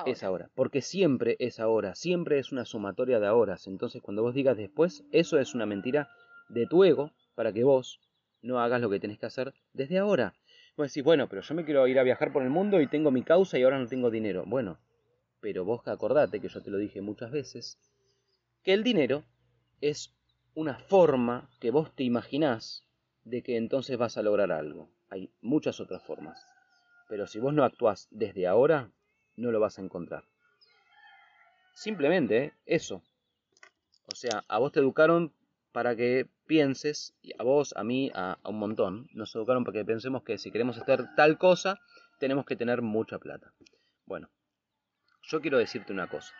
[0.04, 3.66] Es ahora, porque siempre es ahora, siempre es una sumatoria de horas.
[3.66, 6.10] Entonces cuando vos digas después, eso es una mentira
[6.50, 7.98] de tu ego para que vos
[8.42, 10.34] no hagas lo que tenés que hacer desde ahora.
[10.76, 13.10] Vos decís, bueno, pero yo me quiero ir a viajar por el mundo y tengo
[13.10, 14.44] mi causa y ahora no tengo dinero.
[14.46, 14.78] Bueno,
[15.40, 17.78] pero vos acordate que yo te lo dije muchas veces,
[18.62, 19.24] que el dinero
[19.80, 20.14] es
[20.54, 22.84] una forma que vos te imaginás
[23.24, 24.90] de que entonces vas a lograr algo.
[25.08, 26.44] Hay muchas otras formas.
[27.08, 28.90] Pero si vos no actuás desde ahora,
[29.36, 30.24] no lo vas a encontrar.
[31.74, 33.02] Simplemente eso.
[34.12, 35.32] O sea, a vos te educaron
[35.72, 39.84] para que pienses, a vos, a mí, a, a, un montón, nos educaron para que
[39.84, 41.80] pensemos que si queremos hacer tal cosa,
[42.18, 43.52] tenemos que tener mucha plata.
[44.06, 44.30] Bueno,
[45.22, 46.32] yo quiero decirte una cosa.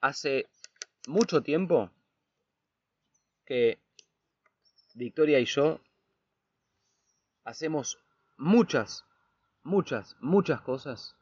[0.00, 0.46] Hace
[1.06, 1.90] mucho tiempo
[3.50, 3.80] que
[4.94, 5.80] Victoria y yo
[7.42, 7.98] hacemos
[8.38, 9.04] muchas,
[9.64, 11.16] muchas, muchas cosas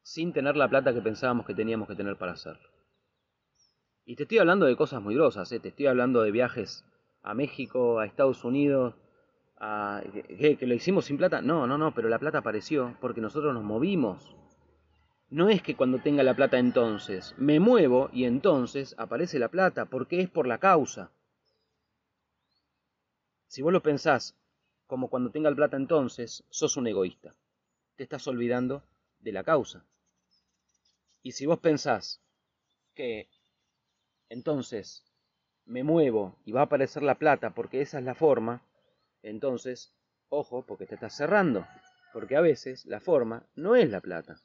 [0.00, 2.68] sin tener la plata que pensábamos que teníamos que tener para hacerlo.
[4.04, 5.58] Y te estoy hablando de cosas muy grosas, ¿eh?
[5.58, 6.84] te estoy hablando de viajes
[7.24, 8.94] a México, a Estados Unidos,
[9.58, 10.04] a,
[10.38, 11.42] que, que lo hicimos sin plata.
[11.42, 14.36] No, no, no, pero la plata apareció porque nosotros nos movimos.
[15.30, 19.86] No es que cuando tenga la plata entonces, me muevo y entonces aparece la plata,
[19.86, 21.10] porque es por la causa.
[23.46, 24.34] Si vos lo pensás
[24.86, 27.34] como cuando tenga la plata entonces, sos un egoísta.
[27.96, 28.82] Te estás olvidando
[29.20, 29.84] de la causa.
[31.22, 32.20] Y si vos pensás
[32.94, 33.28] que
[34.28, 35.04] entonces
[35.64, 38.62] me muevo y va a aparecer la plata porque esa es la forma,
[39.22, 39.92] entonces,
[40.28, 41.66] ojo, porque te estás cerrando.
[42.12, 44.40] Porque a veces la forma no es la plata.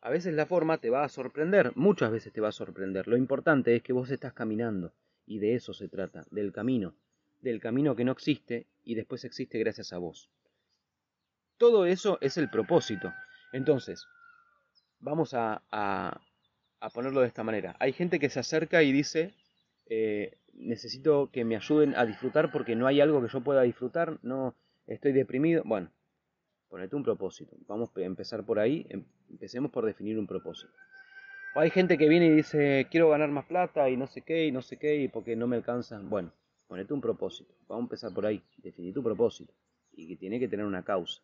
[0.00, 3.08] A veces la forma te va a sorprender, muchas veces te va a sorprender.
[3.08, 4.92] Lo importante es que vos estás caminando
[5.26, 6.94] y de eso se trata, del camino,
[7.44, 10.30] del camino que no existe y después existe gracias a vos.
[11.58, 13.12] Todo eso es el propósito.
[13.52, 14.06] Entonces,
[14.98, 16.20] vamos a, a,
[16.92, 17.76] ponerlo de esta manera.
[17.78, 19.34] Hay gente que se acerca y dice,
[19.86, 24.18] eh, necesito que me ayuden a disfrutar porque no hay algo que yo pueda disfrutar,
[24.22, 25.62] no estoy deprimido.
[25.64, 25.90] Bueno,
[26.68, 27.56] ponete un propósito.
[27.68, 28.86] Vamos a empezar por ahí.
[28.88, 30.72] Em, empecemos por definir un propósito.
[31.54, 34.46] O hay gente que viene y dice, quiero ganar más plata y no sé qué,
[34.46, 36.10] y no sé qué, y porque no me alcanzan.
[36.10, 36.32] Bueno,
[36.66, 37.54] ponete un propósito.
[37.68, 38.42] Vamos a empezar por ahí.
[38.58, 39.52] Definir tu propósito.
[39.92, 41.22] Y que tiene que tener una causa.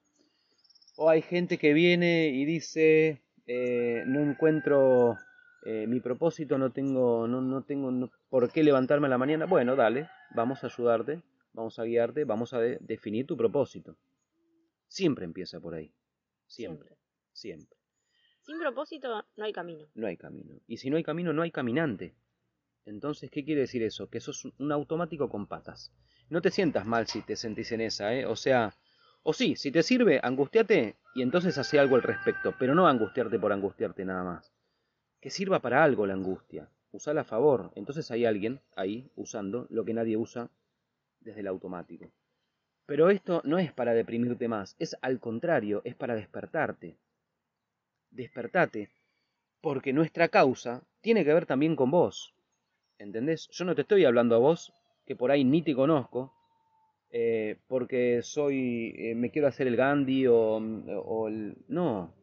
[0.96, 5.16] O hay gente que viene y dice, eh, no encuentro
[5.64, 9.46] eh, mi propósito, no tengo, no, no tengo no, por qué levantarme a la mañana.
[9.46, 11.22] Bueno, dale, vamos a ayudarte,
[11.53, 13.96] vamos a guiarte, vamos a de, definir tu propósito.
[14.88, 15.92] Siempre empieza por ahí.
[16.46, 16.96] Siempre,
[17.33, 17.79] siempre.
[18.42, 19.87] Sin propósito no hay camino.
[19.94, 20.61] No hay camino.
[20.66, 22.14] Y si no hay camino, no hay caminante.
[22.87, 24.09] Entonces, ¿qué quiere decir eso?
[24.09, 25.93] Que sos un automático con patas.
[26.29, 28.27] No te sientas mal si te sentís en esa, ¿eh?
[28.27, 28.75] O sea,
[29.23, 33.38] o sí, si te sirve, angustiate y entonces hace algo al respecto, pero no angustiarte
[33.38, 34.53] por angustiarte nada más.
[35.21, 36.69] Que sirva para algo la angustia.
[36.93, 37.71] Usala a favor.
[37.75, 40.51] Entonces hay alguien ahí usando lo que nadie usa
[41.21, 42.11] desde el automático.
[42.87, 46.97] Pero esto no es para deprimirte más, es al contrario, es para despertarte.
[48.11, 48.90] Despertate,
[49.61, 52.35] porque nuestra causa tiene que ver también con vos.
[53.01, 53.49] ¿Entendés?
[53.51, 54.75] Yo no te estoy hablando a vos,
[55.07, 56.35] que por ahí ni te conozco,
[57.11, 61.57] eh, porque soy, eh, me quiero hacer el Gandhi o, o el...
[61.67, 62.15] No,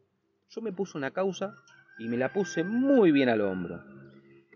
[0.48, 1.56] yo me puse una causa
[1.98, 3.82] y me la puse muy bien al hombro.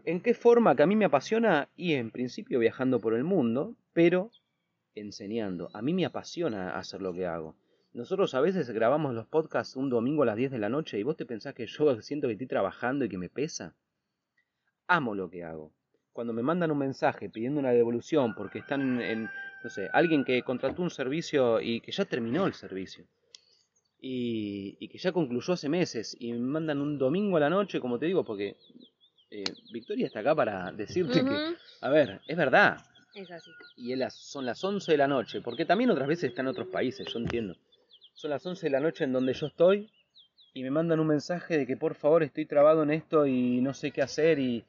[0.04, 1.68] ¿En qué forma que a mí me apasiona?
[1.74, 4.30] Y en principio viajando por el mundo, pero
[4.94, 5.70] enseñando.
[5.74, 7.56] A mí me apasiona hacer lo que hago.
[7.94, 11.02] Nosotros a veces grabamos los podcasts un domingo a las 10 de la noche y
[11.02, 13.74] vos te pensás que yo siento que estoy trabajando y que me pesa.
[14.86, 15.72] Amo lo que hago.
[16.12, 19.30] Cuando me mandan un mensaje pidiendo una devolución porque están en,
[19.62, 23.06] no sé, alguien que contrató un servicio y que ya terminó el servicio
[23.98, 27.80] y, y que ya concluyó hace meses y me mandan un domingo a la noche,
[27.80, 28.56] como te digo, porque
[29.30, 31.50] eh, Victoria está acá para decirte uh -huh.
[31.50, 32.76] que, a ver, es verdad,
[33.14, 33.50] es así.
[33.76, 36.68] Y las, son las 11 de la noche, porque también otras veces están en otros
[36.68, 37.56] países, yo entiendo.
[38.14, 39.90] Son las 11 de la noche en donde yo estoy
[40.52, 43.72] y me mandan un mensaje de que por favor estoy trabado en esto y no
[43.72, 44.64] sé qué hacer y,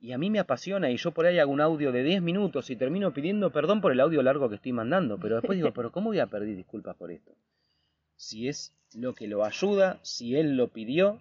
[0.00, 2.70] y a mí me apasiona y yo por ahí hago un audio de 10 minutos
[2.70, 5.90] y termino pidiendo perdón por el audio largo que estoy mandando, pero después digo, pero
[5.90, 7.32] ¿cómo voy a pedir disculpas por esto?
[8.16, 11.20] Si es lo que lo ayuda, si él lo pidió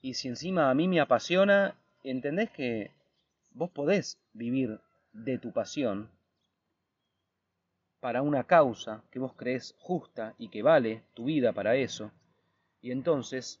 [0.00, 2.92] y si encima a mí me apasiona, entendés que
[3.52, 4.80] vos podés vivir
[5.12, 6.10] de tu pasión
[8.00, 12.12] para una causa que vos crees justa y que vale tu vida para eso,
[12.80, 13.60] y entonces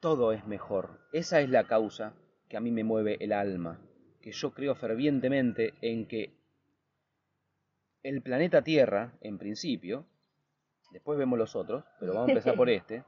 [0.00, 1.00] todo es mejor.
[1.12, 2.14] Esa es la causa
[2.48, 3.80] que a mí me mueve el alma,
[4.20, 6.34] que yo creo fervientemente en que
[8.02, 10.06] el planeta Tierra, en principio,
[10.92, 13.04] después vemos los otros, pero vamos a empezar por este,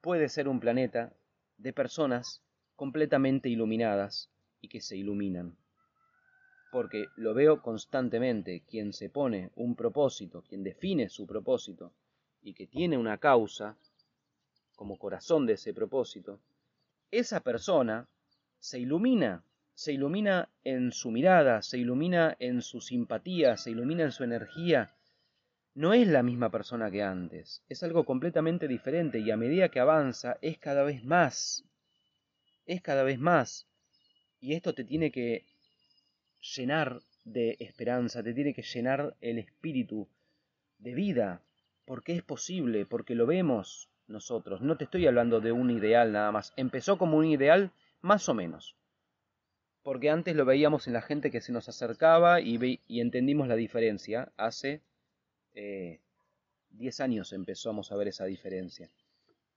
[0.00, 1.12] puede ser un planeta
[1.56, 2.42] de personas
[2.76, 5.56] completamente iluminadas y que se iluminan.
[6.70, 11.92] Porque lo veo constantemente, quien se pone un propósito, quien define su propósito
[12.42, 13.76] y que tiene una causa
[14.74, 16.40] como corazón de ese propósito,
[17.10, 18.08] esa persona
[18.62, 19.44] se ilumina,
[19.74, 24.94] se ilumina en su mirada, se ilumina en su simpatía, se ilumina en su energía.
[25.74, 29.80] No es la misma persona que antes, es algo completamente diferente y a medida que
[29.80, 31.64] avanza es cada vez más,
[32.64, 33.66] es cada vez más.
[34.38, 35.44] Y esto te tiene que
[36.54, 40.08] llenar de esperanza, te tiene que llenar el espíritu
[40.78, 41.42] de vida,
[41.84, 44.60] porque es posible, porque lo vemos nosotros.
[44.60, 46.52] No te estoy hablando de un ideal nada más.
[46.56, 48.76] Empezó como un ideal más o menos.
[49.82, 54.32] Porque antes lo veíamos en la gente que se nos acercaba y, entendimos la diferencia.
[54.36, 54.82] Hace
[55.54, 58.90] 10 eh, años empezamos a ver esa diferencia.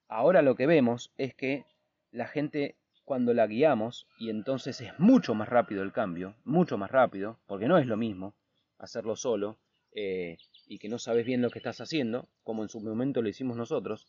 [0.08, 1.65] Ahora lo que vemos es que
[2.12, 6.89] la gente cuando la guiamos, y entonces es mucho más rápido el cambio, mucho más
[6.89, 8.34] rápido, porque no es lo mismo
[8.79, 9.58] hacerlo solo
[9.91, 13.29] eh, y que no sabes bien lo que estás haciendo, como en su momento lo
[13.29, 14.08] hicimos nosotros,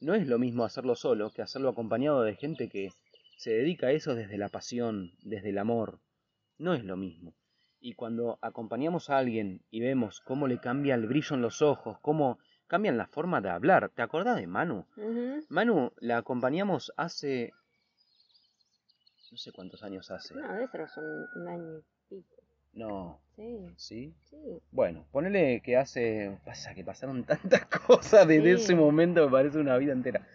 [0.00, 2.92] no es lo mismo hacerlo solo que hacerlo acompañado de gente que
[3.36, 6.00] se dedica a eso desde la pasión, desde el amor.
[6.58, 7.34] No es lo mismo.
[7.78, 11.98] Y cuando acompañamos a alguien y vemos cómo le cambia el brillo en los ojos,
[12.00, 13.90] cómo cambian la forma de hablar.
[13.90, 14.86] ¿Te acordás de Manu?
[15.48, 17.52] Manu la acompañamos hace...
[19.30, 20.34] No sé cuántos años hace.
[20.34, 21.04] No, debe ser
[21.36, 22.36] un año y pico.
[22.72, 23.20] No.
[23.36, 23.66] Sí.
[23.76, 24.14] ¿Sí?
[24.30, 24.62] Sí.
[24.70, 26.38] Bueno, ponele que hace...
[26.44, 30.26] Pasa que pasaron tantas cosas desde ese momento, me parece una vida entera.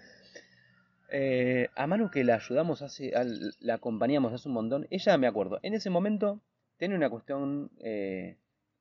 [1.13, 3.11] Eh, a Manu que la ayudamos hace,
[3.59, 6.39] la acompañamos hace un montón, ella me acuerdo, en ese momento
[6.77, 8.37] tenía una cuestión, eh,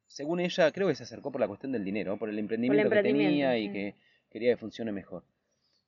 [0.06, 3.02] según ella, creo que se acercó por la cuestión del dinero, por el emprendimiento, que
[3.02, 3.96] tenía y que
[4.30, 5.24] quería que funcione mejor.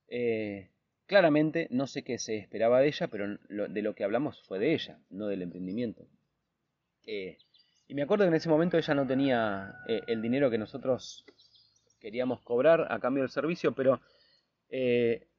[0.09, 0.71] Eh,
[1.07, 4.75] claramente, no sé qué se esperaba de ella, pero de lo que hablamos fue de
[4.75, 6.09] ella, no del emprendimiento.
[7.07, 9.77] y me acuerdo que en ese momento ella no tenía
[10.09, 11.25] el dinero que nosotros
[12.01, 14.01] queríamos cobrar a cambio del servicio, pero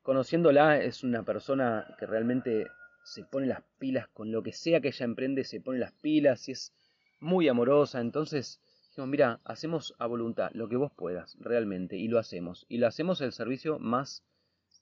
[0.04, 2.68] Conociéndola es una persona que realmente
[3.06, 6.50] se pone las pilas con lo que sea que ella emprende, se pone las pilas
[6.50, 6.74] y es
[7.22, 8.02] muy amorosa.
[8.02, 12.66] Entonces, dijimos, mira, hacemos a voluntad lo que vos puedas, realmente, y lo hacemos.
[12.68, 14.26] Y lo hacemos el servicio más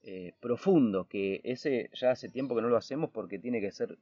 [0.02, 4.00] eh, profundo, que ese ya hace tiempo que no lo hacemos porque tiene que ser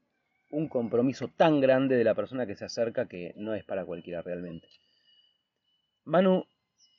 [0.51, 4.21] un compromiso tan grande de la persona que se acerca que no es para cualquiera
[4.21, 4.69] realmente.
[6.05, 6.45] Manu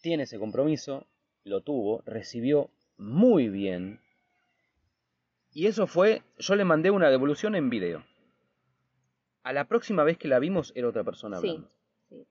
[0.02, 1.06] tiene ese compromiso,
[1.42, 3.98] lo tuvo, recibió muy bien
[5.52, 8.04] y eso fue, yo le mandé una devolución en video.
[9.42, 11.70] A la próxima vez que la vimos era otra persona hablando.
[12.08, 12.26] Sí,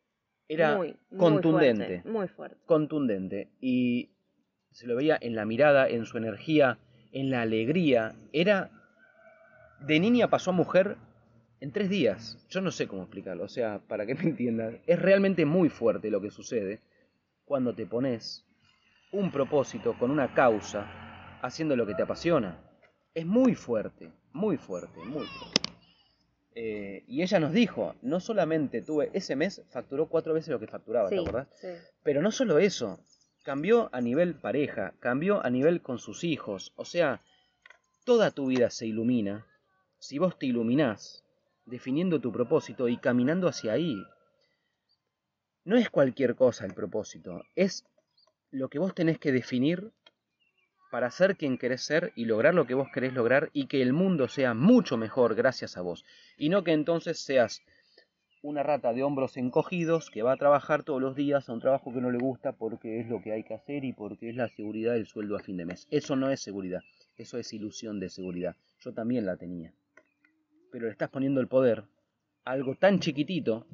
[0.47, 0.79] Era
[1.17, 2.03] contundente.
[2.05, 2.57] muy fuerte.
[2.65, 3.49] Contundente.
[3.59, 4.11] Y
[4.71, 6.77] se lo veía en la mirada, en su energía,
[7.11, 8.15] en la alegría.
[8.31, 8.69] Era.
[9.81, 10.97] De niña pasó a mujer
[11.59, 12.45] en tres días.
[12.49, 13.43] Yo no sé cómo explicarlo.
[13.43, 14.79] O sea, para que me entiendan.
[14.85, 16.79] Es realmente muy fuerte lo que sucede
[17.45, 18.45] cuando te pones
[19.11, 22.68] un propósito con una causa haciendo lo que te apasiona.
[23.13, 25.61] Es muy fuerte, muy fuerte, muy fuerte.
[26.55, 30.67] Eh, y ella nos dijo, no solamente tuve, ese mes facturó cuatro veces lo que
[30.67, 31.47] facturaba, ¿te acordás?
[32.03, 32.99] Pero no solo eso,
[33.43, 37.21] cambió a nivel pareja, cambió a nivel con sus hijos, o sea,
[38.03, 39.45] toda tu vida se ilumina
[39.99, 41.23] si vos te iluminás,
[41.65, 44.01] definiendo tu propósito y caminando hacia ahí.
[45.65, 47.85] No es cualquier cosa el propósito, es
[48.49, 49.91] lo que vos tenés que definir
[50.89, 53.93] para ser quien querés ser y lograr lo que vos querés lograr y que el
[53.93, 56.05] mundo sea mucho mejor gracias a vos.
[56.37, 57.61] Y no que entonces seas
[58.41, 61.93] una rata de hombros encogidos que va a trabajar todos los días a un trabajo
[61.93, 64.47] que no le gusta porque es lo que hay que hacer y porque es la
[64.47, 65.87] seguridad del sueldo a fin de mes.
[65.91, 66.81] Eso no es seguridad,
[67.17, 68.55] eso es ilusión de seguridad.
[68.79, 69.73] Yo también la tenía.
[70.71, 71.83] Pero le estás poniendo el poder
[72.45, 73.67] algo tan chiquitito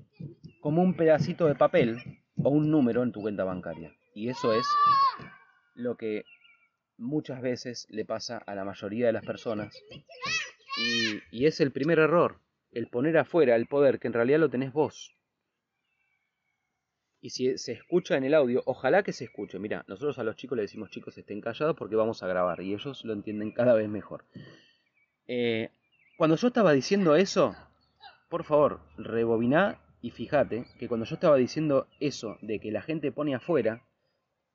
[0.61, 1.97] como un pedacito de papel
[2.41, 3.93] o un número en tu cuenta bancaria.
[4.15, 4.65] Y eso es
[5.75, 6.23] lo que
[6.97, 9.75] muchas veces le pasa a la mayoría de las personas
[11.31, 12.39] y, es el primer error.
[12.71, 15.15] el poner afuera el poder que en realidad lo tenés vos.
[17.21, 19.57] Y si se escucha en el audio, ojalá que se escuche.
[19.57, 22.73] Mira, nosotros a los chicos le decimos chicos estén callados porque vamos a grabar y
[22.73, 24.25] ellos lo entienden cada vez mejor.
[25.27, 25.69] Eh,
[26.17, 27.55] cuando yo estaba diciendo eso,
[28.29, 33.11] por favor, rebobiná y fíjate que cuando yo estaba diciendo eso de que la gente
[33.11, 33.81] pone afuera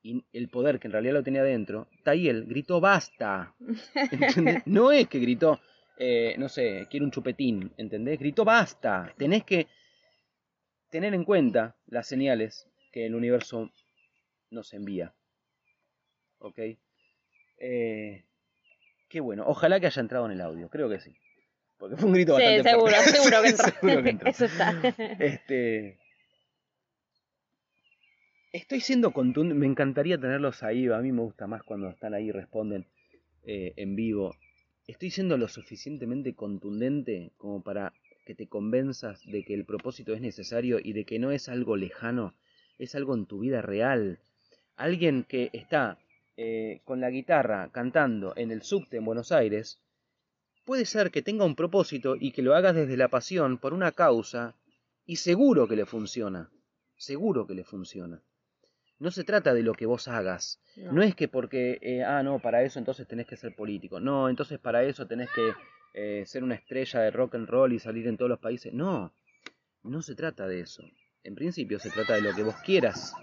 [0.03, 3.53] y el poder que en realidad lo tenía dentro, Tayel gritó basta.
[4.65, 5.59] No es que gritó,
[5.97, 8.19] eh, no sé, quiero un chupetín, ¿entendés?
[8.19, 9.13] Gritó basta.
[9.17, 9.67] Tenés que
[10.89, 13.71] tener en cuenta las señales que el universo
[14.49, 15.13] nos envía.
[16.39, 16.59] ¿Ok?
[17.59, 18.25] Eh,
[19.07, 19.43] qué bueno.
[19.47, 20.67] Ojalá que haya entrado en el audio.
[20.69, 21.15] Creo que sí.
[21.77, 23.11] Porque fue un grito Sí, bastante seguro, fuerte.
[23.11, 23.63] seguro que entró.
[23.63, 24.29] Seguro que entró.
[24.31, 24.81] Eso está.
[25.19, 25.99] Este.
[28.53, 29.57] Estoy siendo contundente.
[29.57, 30.85] Me encantaría tenerlos ahí.
[30.89, 32.85] A mí me gusta más cuando están ahí y responden
[33.43, 34.35] eh, en vivo.
[34.87, 37.93] Estoy siendo lo suficientemente contundente como para
[38.25, 41.77] que te convenzas de que el propósito es necesario y de que no es algo
[41.77, 42.35] lejano,
[42.77, 44.19] es algo en tu vida real.
[44.75, 45.97] Alguien que está
[46.35, 49.79] eh, con la guitarra cantando en el subte en Buenos Aires,
[50.65, 53.93] puede ser que tenga un propósito y que lo hagas desde la pasión por una
[53.93, 54.55] causa
[55.05, 56.51] y seguro que le funciona,
[56.97, 58.21] seguro que le funciona.
[59.01, 60.91] No se trata de lo que vos hagas, No.
[60.91, 64.29] no, es que porque, eh, ah, no, para eso entonces tenés que ser político, no,
[64.29, 65.53] entonces para eso tenés que
[65.95, 69.11] eh, ser una estrella de rock and roll y salir en todos los países, no,
[69.81, 70.83] no se trata de eso.
[71.23, 73.15] En principio se trata de lo que vos quieras.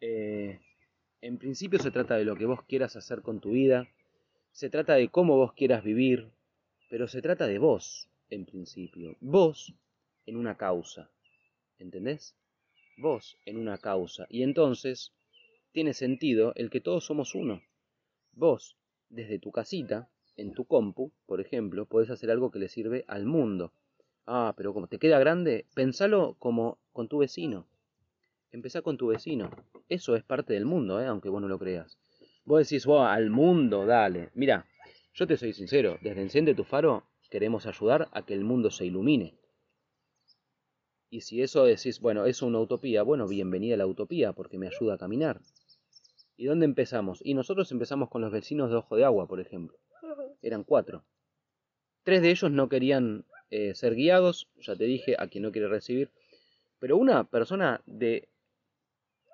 [0.00, 0.60] Eh,
[1.22, 3.88] en principio se trata de lo que vos quieras hacer con tu vida,
[4.52, 6.30] se trata de cómo vos quieras vivir,
[6.90, 9.16] pero se trata de vos, en principio.
[9.20, 9.74] Vos
[10.26, 11.10] en una causa,
[11.78, 12.34] ¿entendés?
[12.98, 14.26] Vos en una causa.
[14.30, 15.12] Y entonces
[15.72, 17.62] tiene sentido el que todos somos uno.
[18.32, 18.76] Vos,
[19.08, 23.26] desde tu casita, en tu compu, por ejemplo, podés hacer algo que le sirve al
[23.26, 23.72] mundo.
[24.26, 27.66] Ah, pero como te queda grande, pensalo como con tu vecino.
[28.52, 29.50] Empezá con tu vecino.
[29.88, 31.06] Eso es parte del mundo, ¿eh?
[31.06, 31.98] aunque vos no lo creas.
[32.44, 34.30] Vos decís, wow, al mundo, dale.
[34.34, 34.66] Mira,
[35.14, 38.86] yo te soy sincero, desde Enciende tu Faro queremos ayudar a que el mundo se
[38.86, 39.34] ilumine.
[41.16, 44.66] Y si eso decís, bueno, es una utopía, bueno, bienvenida a la utopía, porque me
[44.66, 45.40] ayuda a caminar.
[46.36, 47.20] ¿Y dónde empezamos?
[47.24, 49.78] Y nosotros empezamos con los vecinos de Ojo de Agua, por ejemplo.
[50.42, 51.06] Eran cuatro.
[52.02, 55.68] Tres de ellos no querían eh, ser guiados, ya te dije, a quien no quiere
[55.68, 56.10] recibir.
[56.80, 58.28] Pero una persona de,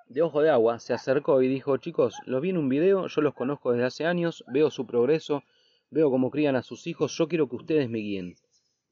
[0.06, 3.22] de Ojo de Agua se acercó y dijo, chicos, los vi en un video, yo
[3.22, 5.42] los conozco desde hace años, veo su progreso,
[5.90, 8.36] veo cómo crían a sus hijos, yo quiero que ustedes me guíen.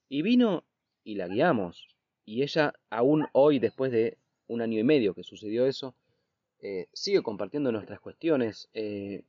[0.08, 0.64] Y vino
[1.04, 1.86] y la guiamos.
[2.30, 4.16] Y ella, aún hoy, después de
[4.46, 5.96] un año y medio que sucedió eso,
[6.60, 8.70] eh, sigue compartiendo nuestras cuestiones.
[8.72, 9.24] eh,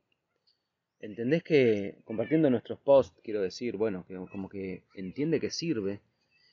[1.00, 6.00] ¿Entendés que compartiendo nuestros posts, quiero decir, bueno, que como que entiende que sirve?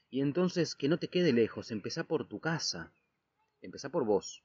[0.10, 2.92] Y entonces que no te quede lejos, empezá por tu casa,
[3.62, 4.42] empezá por vos,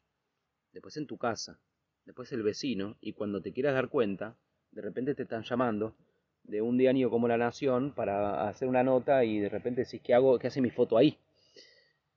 [0.74, 1.58] después en tu casa,
[2.04, 4.36] después el vecino, y cuando te quieras dar cuenta,
[4.72, 5.94] de repente te están llamando
[6.42, 10.12] de un diario como La Nación para hacer una nota y de repente decís, ¿qué
[10.12, 10.38] hago?
[10.38, 11.16] ¿Qué hace mi foto ahí?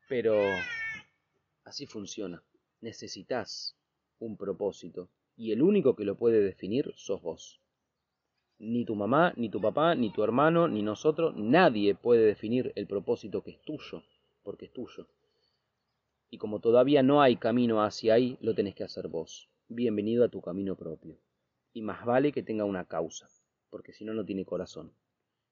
[0.07, 0.41] Pero
[1.65, 2.43] así funciona.
[2.81, 3.75] Necesitas
[4.19, 7.59] un propósito y el único que lo puede definir sos vos.
[8.59, 12.87] Ni tu mamá, ni tu papá, ni tu hermano, ni nosotros, nadie puede definir el
[12.87, 14.03] propósito que es tuyo,
[14.43, 15.07] porque es tuyo.
[16.29, 19.49] Y como todavía no hay camino hacia ahí, lo tenés que hacer vos.
[19.67, 21.19] Bienvenido a tu camino propio.
[21.73, 23.29] Y más vale que tenga una causa,
[23.69, 24.91] porque si no, no tiene corazón.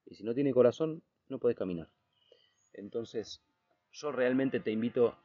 [0.05, 1.89] Y si no tiene corazón, no puedes caminar.
[2.73, 3.41] Entonces,
[3.95, 5.17] yo realmente te invito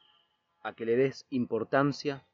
[0.63, 2.25] a que le des importancia.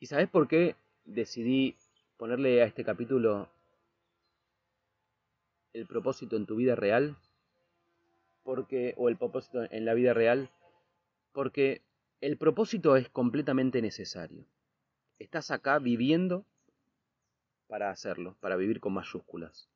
[0.00, 1.76] ¿Y sabes por qué decidí
[2.16, 3.50] ponerle a este capítulo
[5.74, 7.16] el propósito en tu vida real?
[8.44, 10.50] Porque o el propósito en la vida real,
[11.32, 11.82] porque
[12.22, 14.46] el propósito es completamente necesario.
[15.18, 16.46] Estás acá viviendo
[17.66, 19.68] para hacerlo, para vivir con mayúsculas.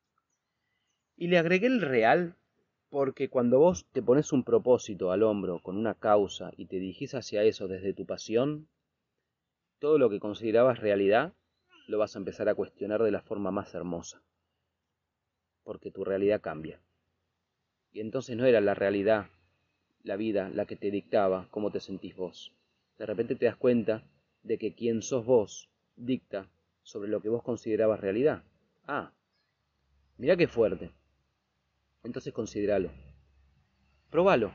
[1.17, 2.35] Y le agregué el real
[2.93, 7.15] porque cuando vos te pones un propósito al hombro con una causa y te dirigís
[7.15, 8.69] hacia eso desde tu pasión,
[9.79, 11.33] todo lo que considerabas realidad
[11.87, 14.23] lo vas a empezar a cuestionar de la forma más hermosa.
[15.65, 16.83] Porque tu realidad cambia.
[17.95, 19.31] Y entonces no era la realidad,
[20.03, 22.53] la vida, la que te dictaba cómo te sentís vos.
[22.99, 24.05] De repente te das cuenta
[24.43, 26.51] de que quien sos vos dicta
[26.83, 28.43] sobre lo que vos considerabas realidad.
[28.87, 29.15] Ah,
[30.19, 30.91] mira qué fuerte.
[32.05, 32.91] Entonces consideralo.
[34.11, 34.53] Probalo.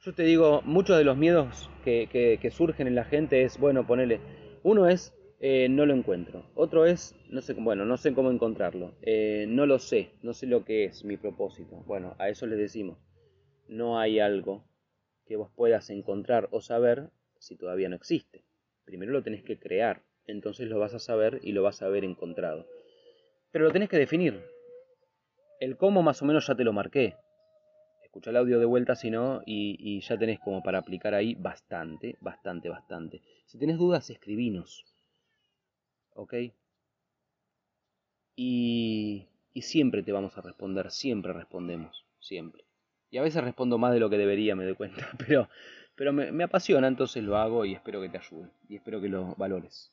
[0.00, 4.20] Yo te digo, muchos de los miedos que surgen en la gente es, bueno, ponele,
[4.62, 5.14] uno es
[5.46, 6.42] eh, no lo encuentro.
[6.54, 8.94] Otro es, no sé, bueno, no sé cómo encontrarlo.
[9.02, 11.82] Eh, no lo sé, no sé lo que es mi propósito.
[11.86, 12.96] Bueno, a eso les decimos.
[13.68, 14.64] No hay algo
[15.26, 18.42] que vos puedas encontrar o saber si todavía no existe.
[18.86, 22.04] Primero lo tenés que crear, entonces lo vas a saber y lo vas a haber
[22.04, 22.66] encontrado.
[23.50, 24.53] Pero lo tenés que definir.
[25.64, 27.16] El cómo más o menos ya te lo marqué.
[28.02, 32.18] Escucha el audio de vuelta si no y, ya tenés como para aplicar ahí bastante,
[32.20, 33.22] bastante, bastante.
[33.46, 34.84] Si tenés dudas, escribinos.
[36.12, 36.34] ¿Ok?
[38.36, 42.66] Y, y siempre te vamos a responder, siempre respondemos, siempre.
[43.10, 45.48] Y a veces respondo más de lo que debería, me doy cuenta, pero,
[45.94, 49.08] pero me, me apasiona, entonces lo hago y espero que te ayude y espero que
[49.08, 49.90] lo valores.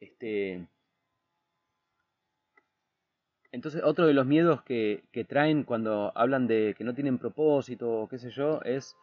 [0.00, 0.66] Este,
[3.52, 8.08] entonces, otro de los miedos que, traen cuando hablan de que no tienen propósito o
[8.08, 8.96] qué sé yo, es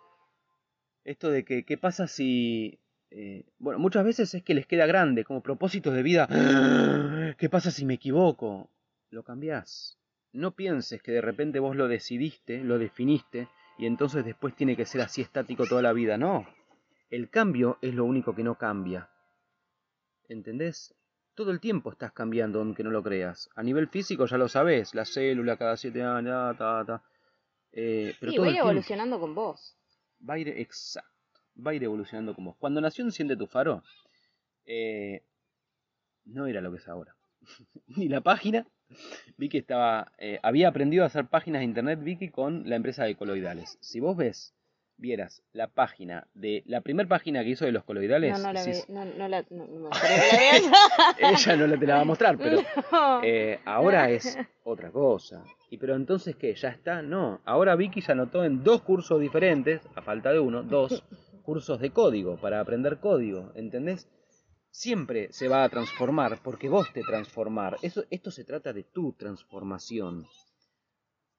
[1.05, 2.79] esto de que qué pasa si...
[3.11, 6.27] Eh, bueno, muchas veces es que les queda grande, como propósitos de vida.
[7.37, 8.69] ¿Qué pasa si me equivoco?
[9.11, 9.99] Lo cambiás.
[10.33, 13.47] No pienses que de repente vos lo decidiste, lo definiste,
[13.77, 16.17] y entonces después tiene que ser así estático toda la vida.
[16.17, 16.47] No.
[17.11, 19.09] El cambio es lo único que no cambia.
[20.27, 20.95] ¿Entendés?
[21.39, 23.49] Todo el tiempo estás cambiando, aunque no lo creas.
[23.55, 27.01] A nivel físico ya lo sabes, la célula cada siete años, ta, ta.
[27.71, 29.77] Eh, pero sí, todo va a ir tiempo evolucionando con vos.
[30.29, 32.55] va a ir, exacto, va a ir evolucionando como.
[32.55, 33.83] Cuando nació Enciende tu Faro,
[34.65, 35.23] eh,
[36.25, 37.15] no era lo que es ahora.
[37.87, 38.67] Ni la página.
[39.37, 43.05] Vi que estaba, eh, había aprendido a hacer páginas de internet Vicky con la empresa
[43.05, 43.77] de coloidales.
[43.79, 44.53] Si vos ves,
[44.99, 48.63] vieras la página de la primera página que hizo de los coloidales, No, no la
[48.63, 49.89] decís, ve, no, no la, no,
[51.19, 52.59] la ella no la te la va a mostrar, pero
[53.23, 55.43] eh, ahora es otra cosa.
[55.69, 56.53] ¿Y pero entonces qué?
[56.55, 57.01] ¿Ya está?
[57.01, 57.41] No.
[57.45, 61.03] Ahora Vicky ya anotó en dos cursos diferentes, a falta de uno, dos
[61.43, 64.07] cursos de código para aprender código, ¿entendés?
[64.71, 67.77] Siempre se va a transformar porque vos te transformar.
[67.81, 70.25] Eso, esto se trata de tu transformación.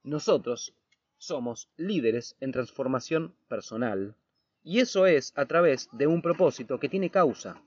[0.03, 0.75] Nosotros
[1.21, 4.17] somos líderes en transformación personal
[4.65, 7.61] y eso es a través de un propósito que tiene causa.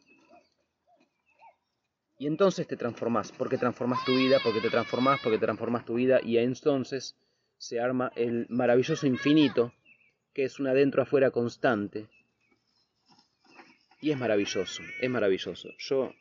[2.18, 6.20] Y entonces te transformás, porque transformas tu vida, porque te transformás, porque transformas tu vida,
[6.24, 7.16] y entonces
[7.58, 9.74] se arma el maravilloso infinito,
[10.34, 12.08] que es un adentro afuera constante.
[14.02, 15.70] Y es maravilloso, es maravilloso.
[15.78, 16.14] Yo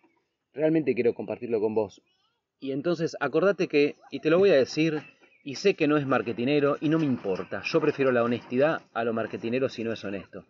[0.53, 2.03] realmente quiero compartirlo con vos.
[2.61, 5.03] Y entonces acordate que, y te lo voy a decir,
[5.43, 9.05] y sé que no es marketinero, y no me importa, yo prefiero la honestidad a
[9.05, 10.47] lo marketinero si no es honesto.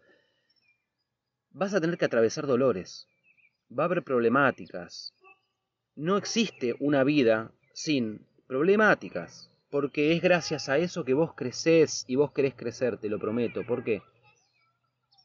[1.51, 3.07] Vas a tener que atravesar dolores,
[3.71, 5.15] va a haber problemáticas,
[5.95, 12.17] no existe una vida sin problemáticas, porque es gracias a eso que vos creces y
[12.17, 13.65] vos querés crecer, te lo prometo.
[13.67, 14.03] ¿Por qué?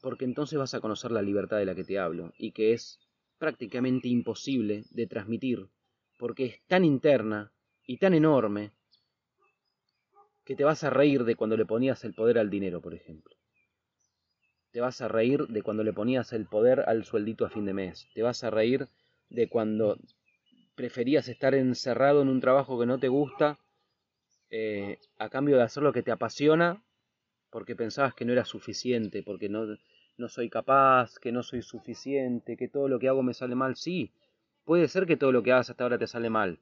[0.00, 2.98] Porque entonces vas a conocer la libertad de la que te hablo y que es
[3.38, 5.68] prácticamente imposible de transmitir,
[6.18, 7.52] porque es tan interna
[7.86, 8.72] y tan enorme
[10.48, 13.36] que te vas a reír de cuando le ponías el poder al dinero, por ejemplo.
[14.72, 17.74] Te vas a reír de cuando le ponías el poder al sueldito a fin de
[17.74, 18.08] mes.
[18.14, 18.88] Te vas a reír
[19.28, 19.98] de cuando
[20.74, 23.58] preferías estar encerrado en un trabajo que no te gusta
[24.48, 26.82] eh, a cambio de hacer lo que te apasiona
[27.50, 29.66] porque pensabas que no era suficiente, porque no,
[30.16, 33.76] no soy capaz, que no soy suficiente, que todo lo que hago me sale mal.
[33.76, 34.12] Sí,
[34.64, 36.58] puede ser que todo lo que hagas hasta ahora te sale mal,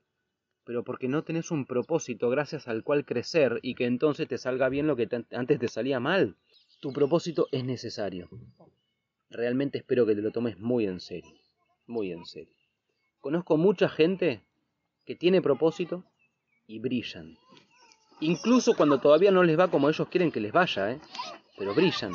[0.66, 4.68] pero porque no tenés un propósito gracias al cual crecer y que entonces te salga
[4.68, 6.36] bien lo que te- antes te salía mal.
[6.80, 8.28] Tu propósito es necesario.
[9.30, 11.30] Realmente espero que te lo tomes muy en serio,
[11.86, 12.52] muy en serio.
[13.20, 14.42] Conozco mucha gente
[15.04, 16.04] que tiene propósito
[16.66, 17.36] y brillan.
[18.20, 21.00] Incluso cuando todavía no les va como ellos quieren que les vaya, ¿eh?
[21.56, 22.12] pero brillan.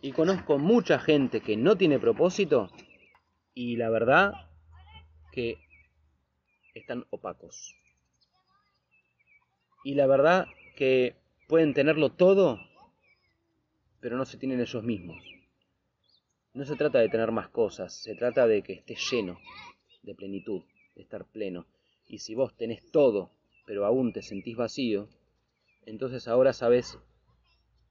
[0.00, 2.70] Y conozco mucha gente que no tiene propósito
[3.52, 4.32] y la verdad
[5.32, 5.58] que
[6.74, 7.76] están opacos.
[9.82, 11.16] Y la verdad que
[11.48, 12.60] pueden tenerlo todo,
[14.00, 15.22] pero no se tienen ellos mismos.
[16.52, 19.38] No se trata de tener más cosas, se trata de que estés lleno
[20.02, 20.62] de plenitud,
[20.96, 21.66] de estar pleno.
[22.06, 23.30] Y si vos tenés todo,
[23.66, 25.08] pero aún te sentís vacío,
[25.86, 26.98] entonces ahora sabes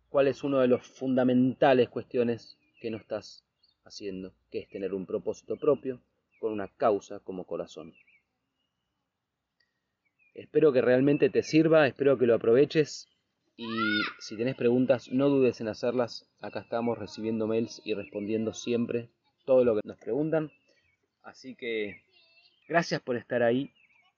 [0.10, 3.44] cuál es uno de los fundamentales cuestiones que no estás
[3.84, 6.02] haciendo, que es tener un propósito propio
[6.40, 7.94] con una causa como corazón.
[10.40, 13.10] Espero que realmente te sirva, espero que lo aproveches
[13.58, 13.68] y
[14.20, 16.30] si tenés preguntas no dudes en hacerlas.
[16.40, 19.10] Acá estamos recibiendo mails y respondiendo siempre
[19.46, 20.50] todo lo que nos preguntan.
[21.24, 22.04] Así que
[22.70, 23.74] gracias por estar ahí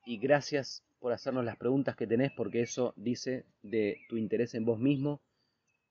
[0.06, 4.64] y gracias por hacernos las preguntas que tenés porque eso dice de tu interés en
[4.64, 5.22] vos mismo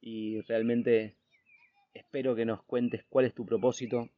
[0.00, 1.16] y realmente
[1.92, 4.08] espero que nos cuentes cuál es tu propósito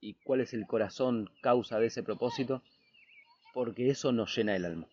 [0.00, 2.60] y cuál es el corazón causa de ese propósito,
[3.54, 4.88] porque eso nos llena el alma.